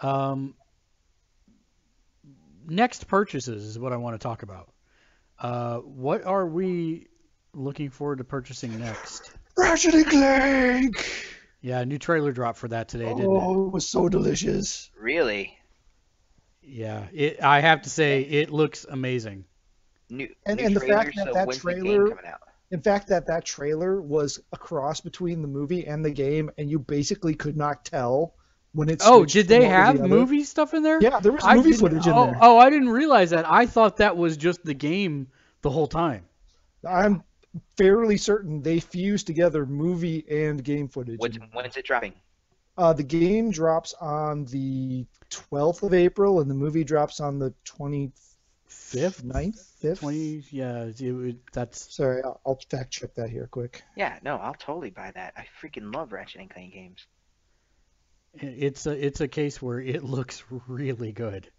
[0.02, 0.56] Um,
[2.68, 4.72] next purchases is what I want to talk about.
[5.38, 7.08] Uh, what are we
[7.54, 9.32] looking forward to purchasing next?
[9.58, 11.26] Ratchet and Clank.
[11.62, 13.28] Yeah, new trailer dropped for that today, didn't it?
[13.28, 14.90] Oh, it was so delicious.
[14.98, 15.58] Really?
[16.70, 17.42] Yeah, it.
[17.42, 19.46] I have to say, it looks amazing.
[20.10, 22.42] New, And- new and the fact that so that when's the game trailer- out?
[22.72, 26.70] In fact, that that trailer was a cross between the movie and the game, and
[26.70, 28.36] you basically could not tell
[28.74, 29.02] when it.
[29.04, 31.02] Oh, did they have the movie stuff in there?
[31.02, 32.38] Yeah, there was I movie footage in oh, there.
[32.40, 33.50] oh, I didn't realize that.
[33.50, 35.30] I thought that was just the game
[35.64, 36.26] the whole time.
[36.88, 37.24] I'm
[37.76, 41.18] fairly certain they fused together movie and game footage.
[41.18, 42.14] What's, when's it dropping?
[42.80, 47.54] Uh, the game drops on the 12th of April, and the movie drops on the
[47.66, 48.12] 25th,
[48.68, 49.22] Fifth?
[49.26, 50.00] 9th, 5th.
[50.00, 50.44] Twenty.
[50.50, 51.94] Yeah, it, it- that's.
[51.94, 53.84] Sorry, I'll, I'll fact check that here quick.
[53.98, 55.34] Yeah, no, I'll totally buy that.
[55.36, 57.06] I freaking love Ratchet and Clank games.
[58.36, 61.50] It's a it's a case where it looks really good,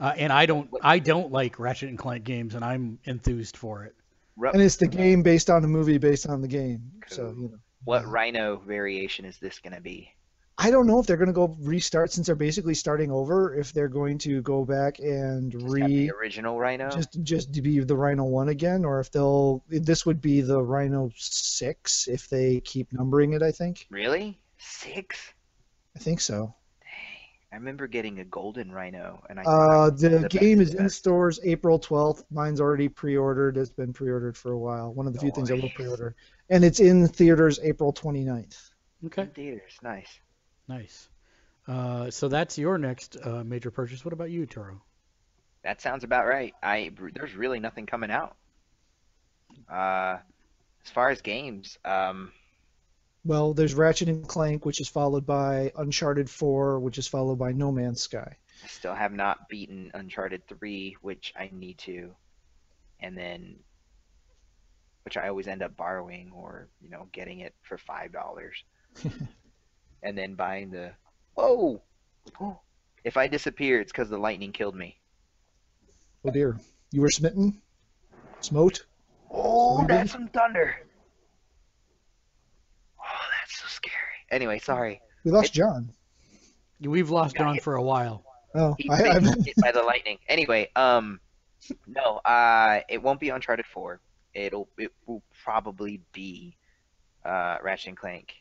[0.00, 3.84] uh, and I don't I don't like Ratchet and Clank games, and I'm enthused for
[3.84, 3.94] it.
[4.36, 6.92] Ru- And it's the game based on the movie based on the game.
[7.08, 7.58] So, you know.
[7.84, 10.12] What RYNO variation is this going to be?
[10.60, 13.54] I don't know if they're going to go restart since they're basically starting over.
[13.54, 16.90] If they're going to go back and Just have re the original RYNO?
[16.90, 20.60] just just to be the RYNO one again, or if they'll this would be the
[20.60, 23.42] RYNO six if they keep numbering it.
[23.42, 23.86] I think.
[23.90, 24.40] Really?
[24.58, 25.32] Six?
[25.94, 26.52] I think so.
[26.80, 26.88] Dang,
[27.52, 29.44] I remember getting a golden RYNO, and I.
[29.44, 32.24] Uh, the the game is the in stores April 12th.
[32.32, 33.56] Mine's already pre-ordered.
[33.56, 34.92] It's been pre-ordered for a while.
[34.92, 36.16] One of the few things I will pre-order,
[36.50, 38.70] and it's in theaters April 29th.
[39.06, 40.18] Okay, In theaters, nice.
[40.68, 41.08] Nice.
[41.66, 44.04] Uh, so that's your next uh, major purchase.
[44.04, 44.82] What about you, Toro?
[45.62, 46.56] That sounds about right.
[46.62, 48.36] I there's really nothing coming out.
[49.68, 50.18] Uh,
[50.84, 52.32] as far as games, um,
[53.24, 57.52] Well, there's Ratchet and Clank, which is followed by Uncharted 4, which is followed by
[57.52, 58.38] No Man's Sky.
[58.62, 62.14] I still have not beaten Uncharted 3, which I need to,
[63.00, 63.64] and then
[65.04, 68.62] which I always end up borrowing or you know getting it for five dollars,
[70.02, 70.92] and then buying the
[71.34, 71.82] whoa.
[73.04, 74.98] If I disappear, it's because the lightning killed me.
[76.24, 76.58] Oh dear,
[76.90, 77.60] you were smitten,
[78.40, 78.84] smote.
[79.30, 80.74] Oh, We that's some thunder.
[82.98, 83.94] Oh, that's so scary.
[84.30, 85.00] Anyway, sorry.
[85.24, 85.90] We lost John.
[86.80, 87.62] We've lost John hit.
[87.62, 88.24] for a while.
[88.54, 90.18] Oh, He I, I'm, hit by the lightning.
[90.28, 91.20] Anyway, um,
[91.86, 94.00] no, uh, it won't be Uncharted 4.
[94.34, 96.56] It'll it will probably be
[97.24, 98.34] uh, Ratchet and Clank.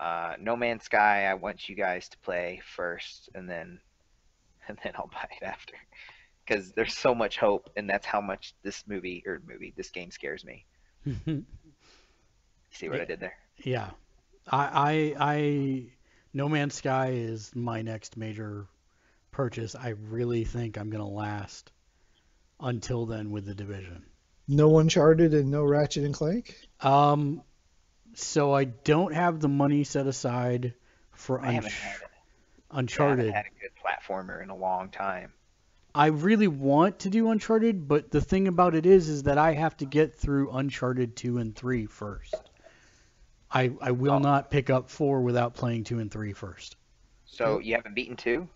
[0.00, 1.24] Uh, no Man's Sky.
[1.26, 3.80] I want you guys to play first, and then
[4.68, 5.74] and then I'll buy it after.
[6.46, 10.10] Because there's so much hope, and that's how much this movie or movie this game
[10.10, 10.64] scares me.
[12.70, 13.34] See what I did there?
[13.64, 13.90] yeah,
[14.46, 15.86] I, I, I,
[16.32, 18.66] No Man's Sky is my next major
[19.30, 19.74] purchase.
[19.74, 21.70] I really think I'm gonna last
[22.60, 24.04] until then with the division.
[24.46, 26.56] no Uncharted and no Ratchet and Clank.
[26.80, 27.42] Um,
[28.14, 30.74] so I don't have the money set aside
[31.12, 32.02] for I haven't Unch- had,
[32.70, 32.76] I
[33.10, 35.32] haven't had a good platformer in a long time.
[35.94, 39.54] I really want to do Uncharted, but the thing about it is, is that I
[39.54, 42.34] have to get through Uncharted two and three first.
[43.50, 44.18] I I will Oh.
[44.18, 46.76] not pick up four without playing two and three first.
[47.24, 48.48] So you haven't beaten two?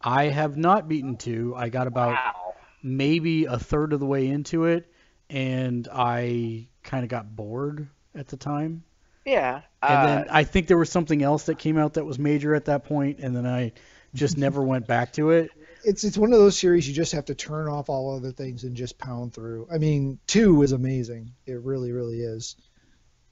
[0.00, 1.54] I have not beaten two.
[1.56, 2.54] I got about wow.
[2.82, 4.92] maybe a third of the way into it,
[5.30, 8.84] and I kind of got bored at the time.
[9.24, 9.62] Yeah.
[9.82, 12.54] And uh, then I think there was something else that came out that was major
[12.54, 13.72] at that point, and then I
[14.14, 15.50] just never went back to it.
[15.84, 18.64] It's it's one of those series you just have to turn off all other things
[18.64, 19.68] and just pound through.
[19.72, 21.32] I mean, two is amazing.
[21.46, 22.56] It really, really is.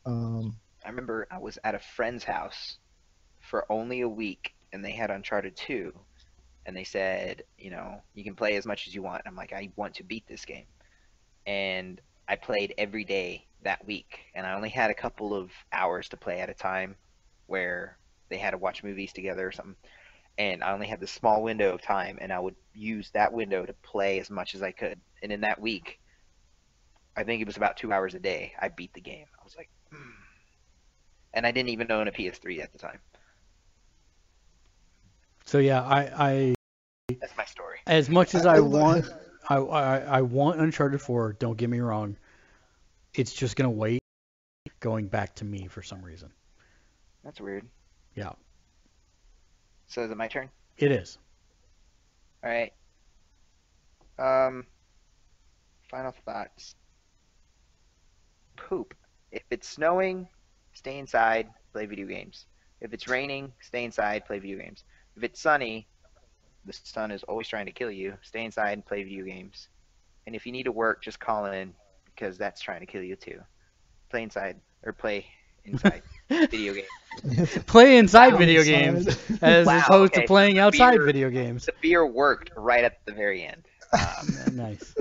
[0.05, 2.77] Um, I remember I was at a friend's house
[3.41, 5.93] for only a week, and they had Uncharted 2,
[6.67, 9.23] and they said, you know, you can play as much as you want.
[9.27, 10.67] I'm like, I want to beat this game,
[11.47, 16.09] and I played every day that week, and I only had a couple of hours
[16.11, 16.97] to play at a time,
[17.47, 17.99] where
[18.31, 19.77] they had to watch movies together or something,
[20.39, 23.65] and I only had this small window of time, and I would use that window
[23.65, 25.99] to play as much as I could, and in that week.
[27.15, 28.55] I think it was about two hours a day.
[28.59, 29.27] I beat the game.
[29.39, 29.99] I was like, hmm
[31.35, 33.01] and I didn't even own a PS3 at the time.
[35.45, 36.55] So yeah, I, I
[37.21, 37.79] That's my story.
[37.87, 39.05] as much as I- I, I- want,
[39.49, 41.35] I, I I want Uncharted 4.
[41.35, 42.17] Don't get me wrong.
[43.15, 44.01] It's just gonna wait,
[44.81, 46.31] going back to me for some reason.
[47.25, 47.67] That's weird.
[48.15, 48.33] Yeah,
[49.87, 50.51] So is it my turn?
[50.79, 51.19] it is.
[52.43, 52.73] All right.
[54.19, 54.67] Um.
[55.91, 56.75] Final thoughts.
[58.57, 58.95] Poop.
[59.31, 60.27] If it's snowing,
[60.73, 62.47] stay inside, play video games.
[62.81, 64.85] If it's raining, stay inside, play video games.
[65.17, 65.87] If it's sunny,
[66.65, 68.17] the sun is always trying to kill you.
[68.23, 69.69] Stay inside and play video games.
[70.27, 71.75] And if you need to work, just call in
[72.23, 73.41] because that's trying to kill you too.
[74.11, 75.27] Play inside or play
[75.65, 76.03] inside.
[76.31, 77.47] video game.
[77.67, 78.39] Play inside Wow.
[78.39, 78.71] video Inside.
[78.71, 79.07] games
[79.43, 81.67] as Wow, opposed okay, to playing so outside beer- video games.
[81.67, 83.65] The beer worked right at the very end.
[83.93, 84.95] Um, nice.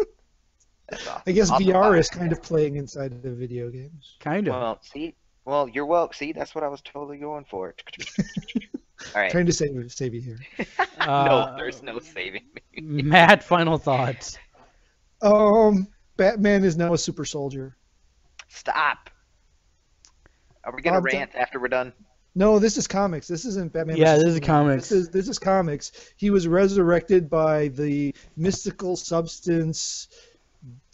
[0.90, 1.22] that's awesome.
[1.26, 4.18] I guess Also, VR is kind of playing inside the video games.
[4.20, 4.54] Kind of.
[4.56, 5.16] Well, see,
[5.46, 6.12] well, you're well.
[6.12, 7.74] See, that's what I was totally going for.
[9.16, 9.32] All right.
[9.32, 10.40] Trying to save save you here.
[11.00, 12.44] no, Uh, there's no saving
[12.76, 12.82] me.
[13.02, 14.38] Matt, final thoughts.
[15.22, 15.88] Um,
[16.22, 17.76] Batman is now a super soldier.
[18.48, 19.10] Stop.
[20.64, 21.94] Are we gonna Bob, rant after we're done?
[22.36, 23.28] No, this is comics.
[23.28, 23.98] This isn't Batman.
[23.98, 24.48] Yeah, this is Superman.
[24.68, 24.90] comics.
[24.90, 25.92] This is this is comics.
[26.18, 30.10] He was resurrected by the mystical substance,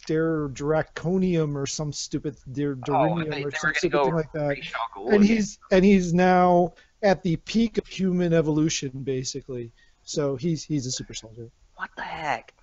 [0.06, 4.04] der draconium or some stupid der Oh, durinium they, they or were some stupid go
[4.06, 4.48] thing like that.
[4.48, 5.36] Ra's al Ghul And again.
[5.36, 6.72] he's and he's now
[7.02, 9.72] at the peak of human evolution, basically.
[10.04, 11.50] So he's he's a super soldier.
[11.76, 12.54] what the heck?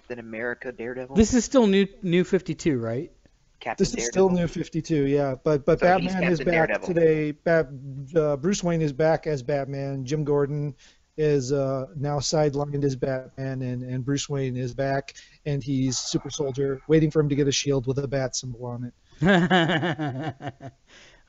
[0.00, 1.14] Captain America, Daredevil.
[1.14, 3.12] This is still new New 52, right?
[3.60, 5.34] Captain This is still New Fifty Two, yeah.
[5.34, 6.88] But but So Batman is back Daredevil.
[6.88, 7.32] today.
[7.32, 7.68] Bat,
[8.16, 10.06] uh, Bruce Wayne is back as Batman.
[10.06, 10.74] Jim Gordon
[11.18, 15.14] is uh, now sidelined as Batman, and, and Bruce Wayne is back,
[15.44, 18.64] and he's Super Soldier, waiting for him to get a shield with a bat symbol
[18.64, 18.94] on it.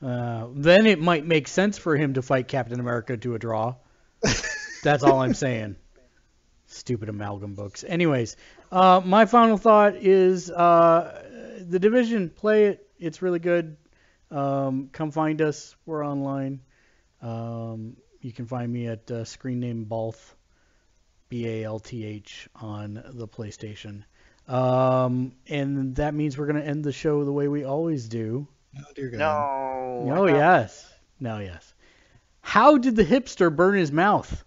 [0.02, 3.74] uh, then it might make sense for him to fight Captain America to a draw.
[4.82, 5.76] That's all I'm saying.
[6.68, 7.84] Stupid amalgam books.
[7.86, 8.36] Anyways,
[8.72, 12.30] uh, my final thought is uh, the division.
[12.30, 12.88] Play it.
[12.98, 13.76] It's really good.
[14.30, 15.76] Um, come find us.
[15.86, 16.60] We're online.
[17.20, 20.34] Um, you can find me at uh, screen name Balth,
[21.28, 24.04] B A L T H, on the PlayStation.
[24.48, 28.48] Um, and that means we're going to end the show the way we always do.
[28.78, 29.18] Oh dear God.
[29.18, 30.14] No.
[30.16, 30.90] Oh, yes.
[31.20, 31.74] No, yes.
[32.40, 34.44] How did the hipster burn his mouth?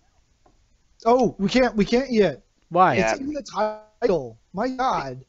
[1.06, 2.44] Oh, we can't we can't yet.
[2.70, 2.96] Why?
[2.96, 3.12] Yeah.
[3.12, 3.82] It's in the title.
[4.54, 5.26] My God.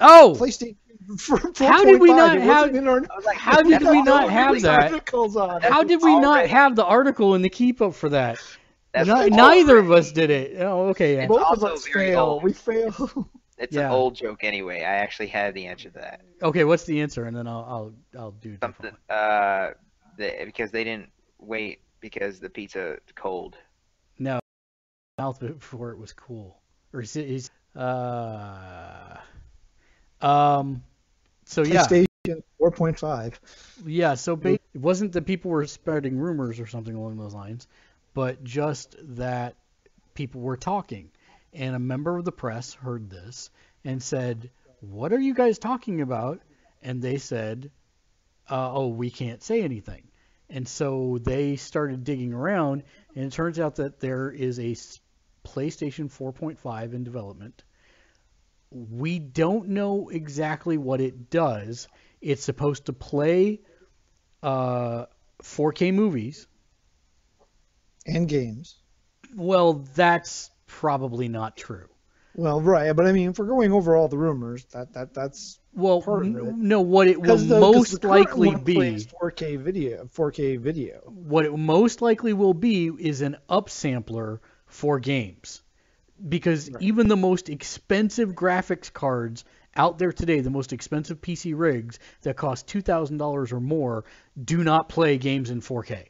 [0.00, 0.76] Oh, PlayStation.
[1.18, 4.92] For, for How did we not have- our, like, How did we not have that?
[5.14, 5.62] on.
[5.62, 8.38] how did we not already- have the article in the keep up for that?
[8.92, 10.60] That's Ni- an neither old- of us did it.
[10.60, 11.16] Oh, okay.
[11.16, 11.26] yeah.
[11.26, 12.40] Both of us very fail.
[12.40, 13.28] We fail.
[13.60, 13.86] It's Yeah.
[13.86, 14.82] an old joke anyway.
[14.82, 16.20] I actually have the answer to that.
[16.40, 17.24] Okay, what's the answer?
[17.24, 17.64] And then I'll
[18.14, 18.92] I'll I'll do Something.
[19.10, 19.70] Uh,
[20.16, 21.10] the, because they didn't
[21.40, 23.56] wait because the pizza cold.
[24.16, 24.38] No,
[25.18, 26.60] mouth before it was cool.
[26.92, 27.28] Or is it?
[27.28, 29.16] Is, uh,
[30.20, 30.82] um.
[31.44, 33.34] So yeah, PlayStation 4.5.
[33.86, 34.14] yeah.
[34.14, 37.66] So ba- it wasn't that people were spreading rumors or something along those lines,
[38.14, 39.54] but just that
[40.14, 41.10] people were talking,
[41.54, 43.50] and a member of the press heard this
[43.84, 44.50] and said,
[44.80, 46.40] "What are you guys talking about?"
[46.82, 47.70] And they said,
[48.50, 50.02] uh, "Oh, we can't say anything."
[50.50, 52.82] And so they started digging around,
[53.14, 54.74] and it turns out that there is a
[55.44, 57.64] PlayStation 4.5 in development.
[58.70, 61.88] We don't know exactly what it does.
[62.20, 63.60] It's supposed to play
[64.42, 65.06] uh,
[65.42, 66.46] 4K movies.
[68.06, 68.76] and games.
[69.34, 71.88] Well, that's probably not true.
[72.34, 75.58] Well, right, but I mean, if we're going over all the rumors, that that that's
[75.74, 76.54] Well, Part of it.
[76.56, 81.00] no, what it will the, most the likely be, plays 4K video, 4K video.
[81.06, 85.62] what it most likely will be is an upsampler for games.
[86.26, 89.44] Because even the most expensive graphics cards
[89.76, 94.04] out there today, the most expensive PC rigs that cost $2,000 or more,
[94.42, 96.06] do not play games in 4K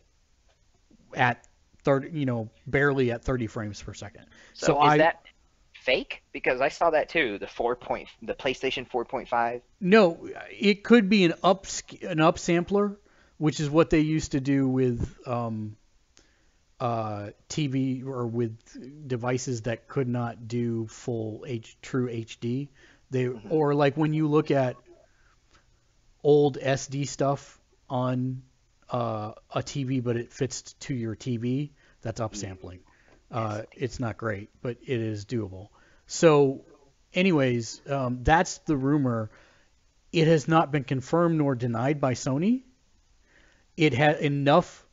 [1.15, 1.47] at
[1.85, 4.27] 30, you know, barely at 30 frames per second.
[4.55, 5.23] So, So is I- that
[5.75, 6.23] fake?
[6.33, 7.39] Because I saw that too.
[7.39, 9.63] The four point, the PlayStation 4.5.
[9.81, 11.65] No, it could be an up
[12.03, 12.97] an upsampler,
[13.39, 15.77] which is what they used to do with um,
[16.81, 22.69] uh, TV or with devices that could not do full H true HD.
[23.11, 24.77] They or like when you look at
[26.23, 28.43] old SD stuff on
[28.91, 31.71] uh, a TV, but it fits to your TV.
[32.03, 32.81] That's upsampling.
[33.31, 35.69] Uh, it's not great, but it is doable.
[36.07, 36.65] So,
[37.13, 39.31] anyways, um, that's the rumor.
[40.13, 42.63] It has not been confirmed nor denied by Sony.
[43.77, 44.87] It had enough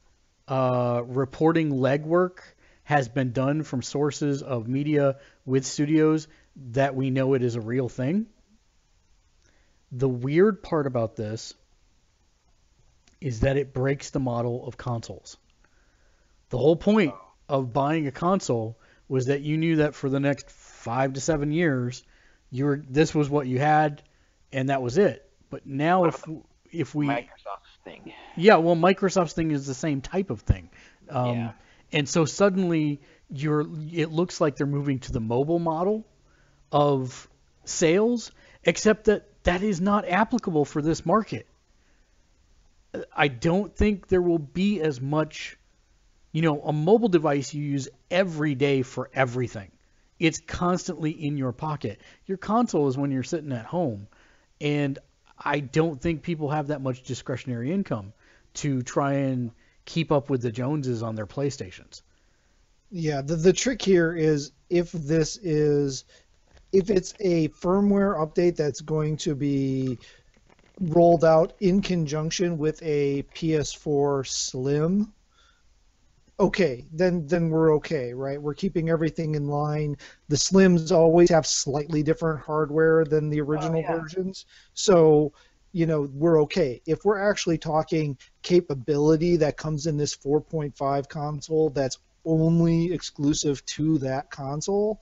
[0.47, 2.39] uh, reporting legwork
[2.83, 7.61] has been done from sources of media with studios that we know it is a
[7.61, 8.27] real thing.
[9.91, 11.53] The weird part about this
[13.19, 15.37] is that it breaks the model of consoles.
[16.49, 17.13] The whole point
[17.49, 18.77] of buying a console
[19.07, 22.03] was that you knew that for the next five to seven years,
[22.51, 24.03] you were this was what you had,
[24.51, 25.27] and that was it.
[25.49, 26.23] But now, if
[26.71, 28.13] if we Microsoft thing.
[28.35, 30.69] yeah, well, Microsoft's thing is the same type of thing.
[31.09, 31.51] Um, Yeah.
[31.93, 32.99] And so suddenly
[33.29, 36.05] you're it looks like they're moving to the mobile model
[36.71, 37.29] of
[37.63, 38.31] sales,
[38.63, 41.47] except that that is not applicable for this market.
[43.15, 45.57] I don't think there will be as much.
[46.31, 49.71] You know, a mobile device you use every day for everything.
[50.19, 52.01] It's constantly in your pocket.
[52.25, 54.07] Your console is when you're sitting at home,
[54.59, 54.99] and
[55.37, 58.13] I don't think people have that much discretionary income
[58.55, 59.51] to try and
[59.85, 62.01] keep up with the Joneses on their PlayStations.
[62.91, 66.05] Yeah, the the trick here is if this is
[66.71, 69.97] if it's a firmware update that's going to be
[70.79, 75.13] rolled out in conjunction with a PS4 Slim,
[76.39, 78.41] okay, then then we're okay, right?
[78.41, 79.97] We're keeping everything in line.
[80.27, 83.97] The Slims always have slightly different hardware than the oh, original yeah.
[83.97, 85.33] versions, so
[85.71, 86.81] you know we're okay.
[86.85, 93.97] If we're actually talking capability that comes in this 4.5 console, that's only exclusive to
[93.99, 94.99] that console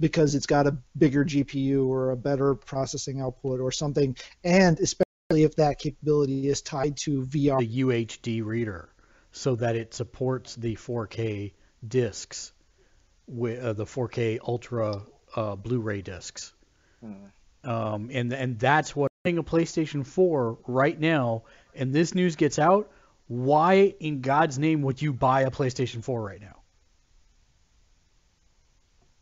[0.00, 5.44] because it's got a bigger GPU or a better processing output or something, and especially
[5.44, 7.58] if that capability is tied to VR.
[7.58, 8.88] The UHD reader,
[9.32, 11.52] so that it supports the 4K
[11.86, 12.52] discs,
[13.26, 15.02] with uh, the 4K Ultra
[15.36, 16.52] uh, Blu-ray discs.
[17.62, 21.44] Um, and and that's what a PlayStation 4 right now.
[21.74, 22.90] And this news gets out.
[23.28, 26.56] Why in God's name would you buy a PlayStation 4 right now?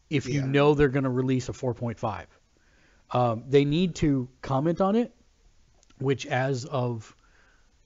[0.08, 2.26] If you know they're going to release a 4.5,
[3.10, 5.12] um, they need to comment on it.
[5.98, 7.14] Which, as of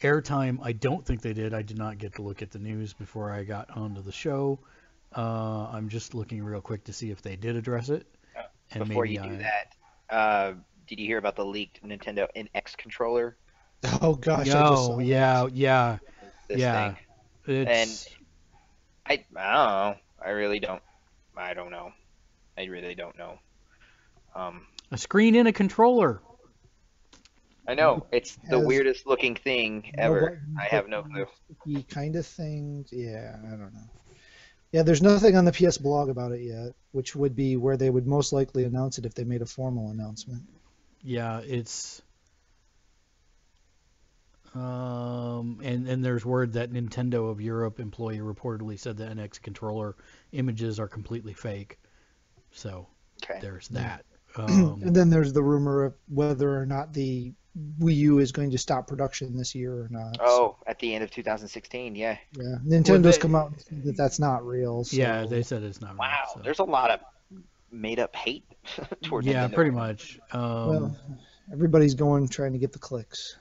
[0.03, 1.55] airtime, I don't think they did.
[1.55, 4.59] I did not get to look at the news before I got onto the show.
[5.17, 8.07] Uh, I'm just looking real quick to see if they did address it.
[8.71, 9.75] And Before maybe you do I- that,
[10.15, 10.53] uh,
[10.87, 13.37] did you hear about the leaked Nintendo NX controller?
[14.01, 15.05] Oh gosh, I just saw that.
[15.05, 15.99] yeah, yeah.
[16.49, 16.95] This Yeah.
[17.45, 17.67] thing.
[17.67, 18.09] It's
[19.05, 19.97] I I don't know.
[20.25, 20.83] I really don't.
[21.37, 21.93] I don't know.
[22.57, 23.39] I really don't know.
[24.37, 26.23] Um, a screen in a controller.
[27.73, 30.21] I know it's the Has- weirdest looking thing ever.
[30.21, 31.27] button, I have no clue.
[31.65, 32.85] sticky kind of thing.
[32.93, 33.89] Yeah, I don't know.
[34.73, 37.91] Yeah, there's nothing on the PS blog about it yet, which would be where they
[37.91, 40.43] would most likely announce it if they made a formal announcement.
[41.03, 42.01] Yeah, it's
[44.55, 49.97] um and and there's word that Nintendo of Europe employee reportedly said the NX controller
[50.33, 51.79] images are completely fake.
[52.51, 52.87] So
[53.25, 53.39] Okay.
[53.41, 54.05] there's that.
[54.35, 57.35] Um, and then there's the rumor of whether or not the
[57.81, 60.17] Wii U is going to stop production this year or not.
[60.21, 62.17] Oh, at the end of 2016, yeah.
[62.37, 62.45] yeah.
[62.67, 64.85] Nintendo they- come out and said that that's not real.
[64.85, 64.97] So.
[64.97, 67.01] yeah, they said it's not real, Wow, so- there's a lot of
[67.71, 68.45] made up hate
[69.03, 69.55] toward Yeah, Nintendo.
[69.55, 70.19] pretty much.
[70.33, 70.97] Um, Well,
[71.53, 73.37] everybody's going trying to get the clicks.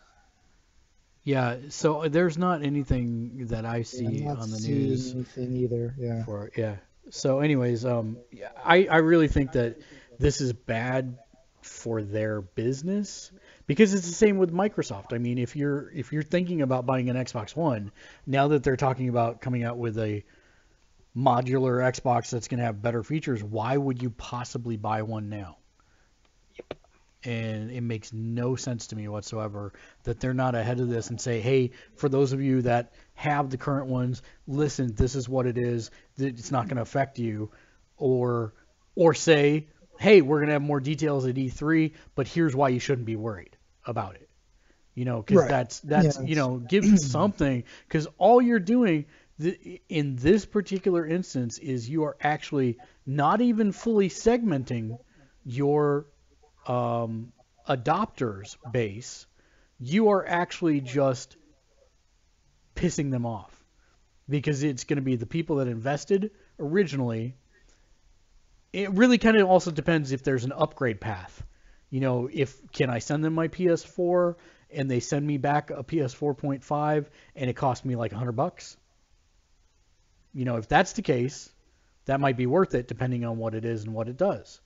[1.23, 5.11] yeah, so there's not anything that I Yeah, see I'm not on the seeing news.
[5.13, 5.95] anything either.
[5.97, 6.25] Yeah.
[6.25, 6.75] for yeah.
[7.09, 9.77] So, anyways, um, yeah, I I really think that
[10.19, 11.17] this is bad
[11.61, 13.31] for their business
[13.67, 15.13] because it's the same with Microsoft.
[15.13, 17.91] I mean, if you're if you're thinking about buying an Xbox One,
[18.25, 20.23] now that they're talking about coming out with a
[21.15, 25.57] modular Xbox that's going to have better features, why would you possibly buy one now?
[26.55, 26.77] Yep.
[27.23, 29.73] And it makes no sense to me whatsoever
[30.03, 33.49] that they're not ahead of this and say, hey, for those of you that have
[33.49, 35.91] the current ones, listen, this is what it is.
[36.17, 37.51] It's not going to affect you,
[37.97, 38.53] or
[38.95, 39.67] or say,
[40.02, 43.15] hey, we're going to have more details at E3, but here's why you shouldn't be
[43.18, 44.30] worried about it.
[44.95, 45.48] You know, because Right.
[45.48, 49.06] that's that's Yeah, you know, give something because all you're doing
[49.41, 54.99] th- in this particular instance is you are actually not even fully segmenting
[55.45, 56.07] your
[56.65, 57.34] um,
[57.68, 59.28] adopters base.
[59.80, 61.38] You are actually just
[62.76, 63.64] pissing them off
[64.30, 67.36] because it's going to be the people that invested originally.
[68.73, 71.43] It really kind of also depends if there's an upgrade path.
[71.89, 74.35] You know, if can I send them my PS4
[74.72, 78.77] and they send me back a PS4.5 and it cost me like 100 bucks?
[80.34, 81.49] You know, if that's the case,
[82.06, 84.61] that might be worth it depending on what it is and what it does.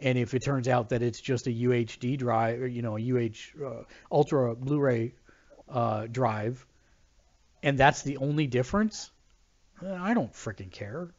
[0.00, 3.00] And if it turns out that it's just a UHD drive, or, you know, a
[3.00, 5.14] UH uh, Ultra Blu-ray
[5.68, 6.64] uh, drive,
[7.62, 9.10] and that's the only difference,
[9.80, 11.10] I don't freaking care.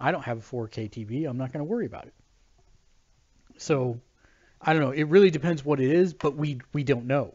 [0.00, 1.28] I don't have a 4K TV.
[1.28, 2.14] I'm not going to worry about it.
[3.58, 4.00] So,
[4.60, 4.90] I don't know.
[4.90, 7.34] It really depends what it is, but we we don't know.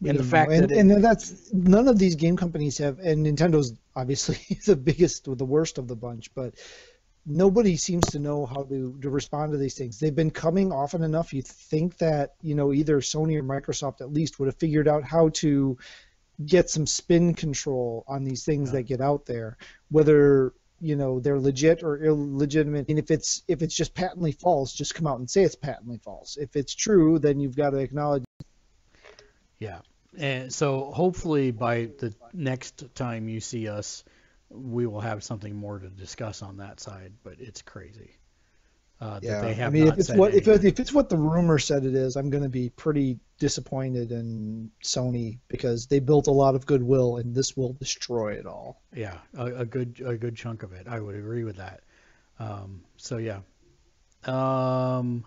[0.00, 2.98] We and the fact and, that it- and that's none of these game companies have,
[2.98, 6.54] and Nintendo's obviously the biggest, or the worst of the bunch, but
[7.26, 9.98] nobody seems to know how to, to respond to these things.
[9.98, 11.32] They've been coming often enough.
[11.32, 15.04] You think that you know either Sony or Microsoft at least would have figured out
[15.04, 15.78] how to
[16.46, 19.58] get some spin control on these things that get out there,
[19.90, 22.88] whether you know they're legit or illegitimate.
[22.88, 25.98] And if it's if it's just patently false, just come out and say it's patently
[25.98, 26.36] false.
[26.36, 28.24] If it's true, then you've got to acknowledge.
[29.58, 29.80] Yeah.
[30.18, 34.04] And so hopefully by the next time you see us,
[34.48, 37.12] we will have something more to discuss on that side.
[37.22, 38.19] But it's crazy.
[39.00, 40.78] Uh, that Yeah, they have I mean, not if it's said what if, it- if
[40.78, 45.38] it's what the rumor said it is, I'm going to be pretty disappointed in Sony
[45.48, 48.82] because they built a lot of goodwill, and this will destroy it all.
[48.94, 50.86] Yeah, a, a good a good chunk of it.
[50.86, 51.80] I would agree with that.
[52.38, 53.38] Um, so yeah.
[54.24, 55.24] Um,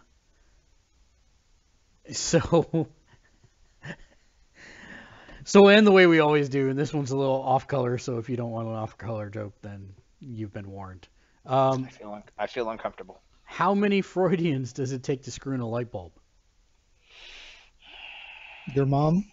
[2.11, 2.87] so
[5.45, 7.97] so we'll end the way we always do, and this one's a little off color.
[7.97, 11.07] So if you don't want an off color joke, then you've been warned.
[11.47, 13.22] Um, I feel un- I feel uncomfortable.
[13.53, 16.11] How many Freudians does it take to screw in a light bulb?
[18.73, 19.25] Your mom?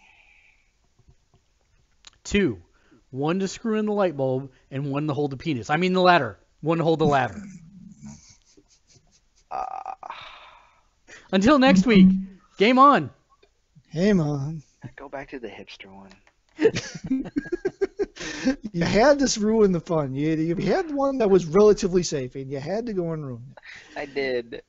[2.23, 2.61] Two.
[3.09, 5.71] One to screw in the light bulb, and one to hold the penis.
[5.71, 6.37] I mean the ladder.
[6.61, 7.41] One to hold the ladder.
[9.49, 9.93] Uh,
[11.31, 12.07] Until next week.
[12.59, 13.09] Game on.
[13.89, 14.61] Hey, mom.
[14.97, 16.11] go back to the hipster one.
[18.73, 20.15] you had to ruin the fun.
[20.15, 23.43] You, you had one that was relatively safe, and you had to go and ruin
[23.51, 23.57] it.
[23.95, 24.63] I did.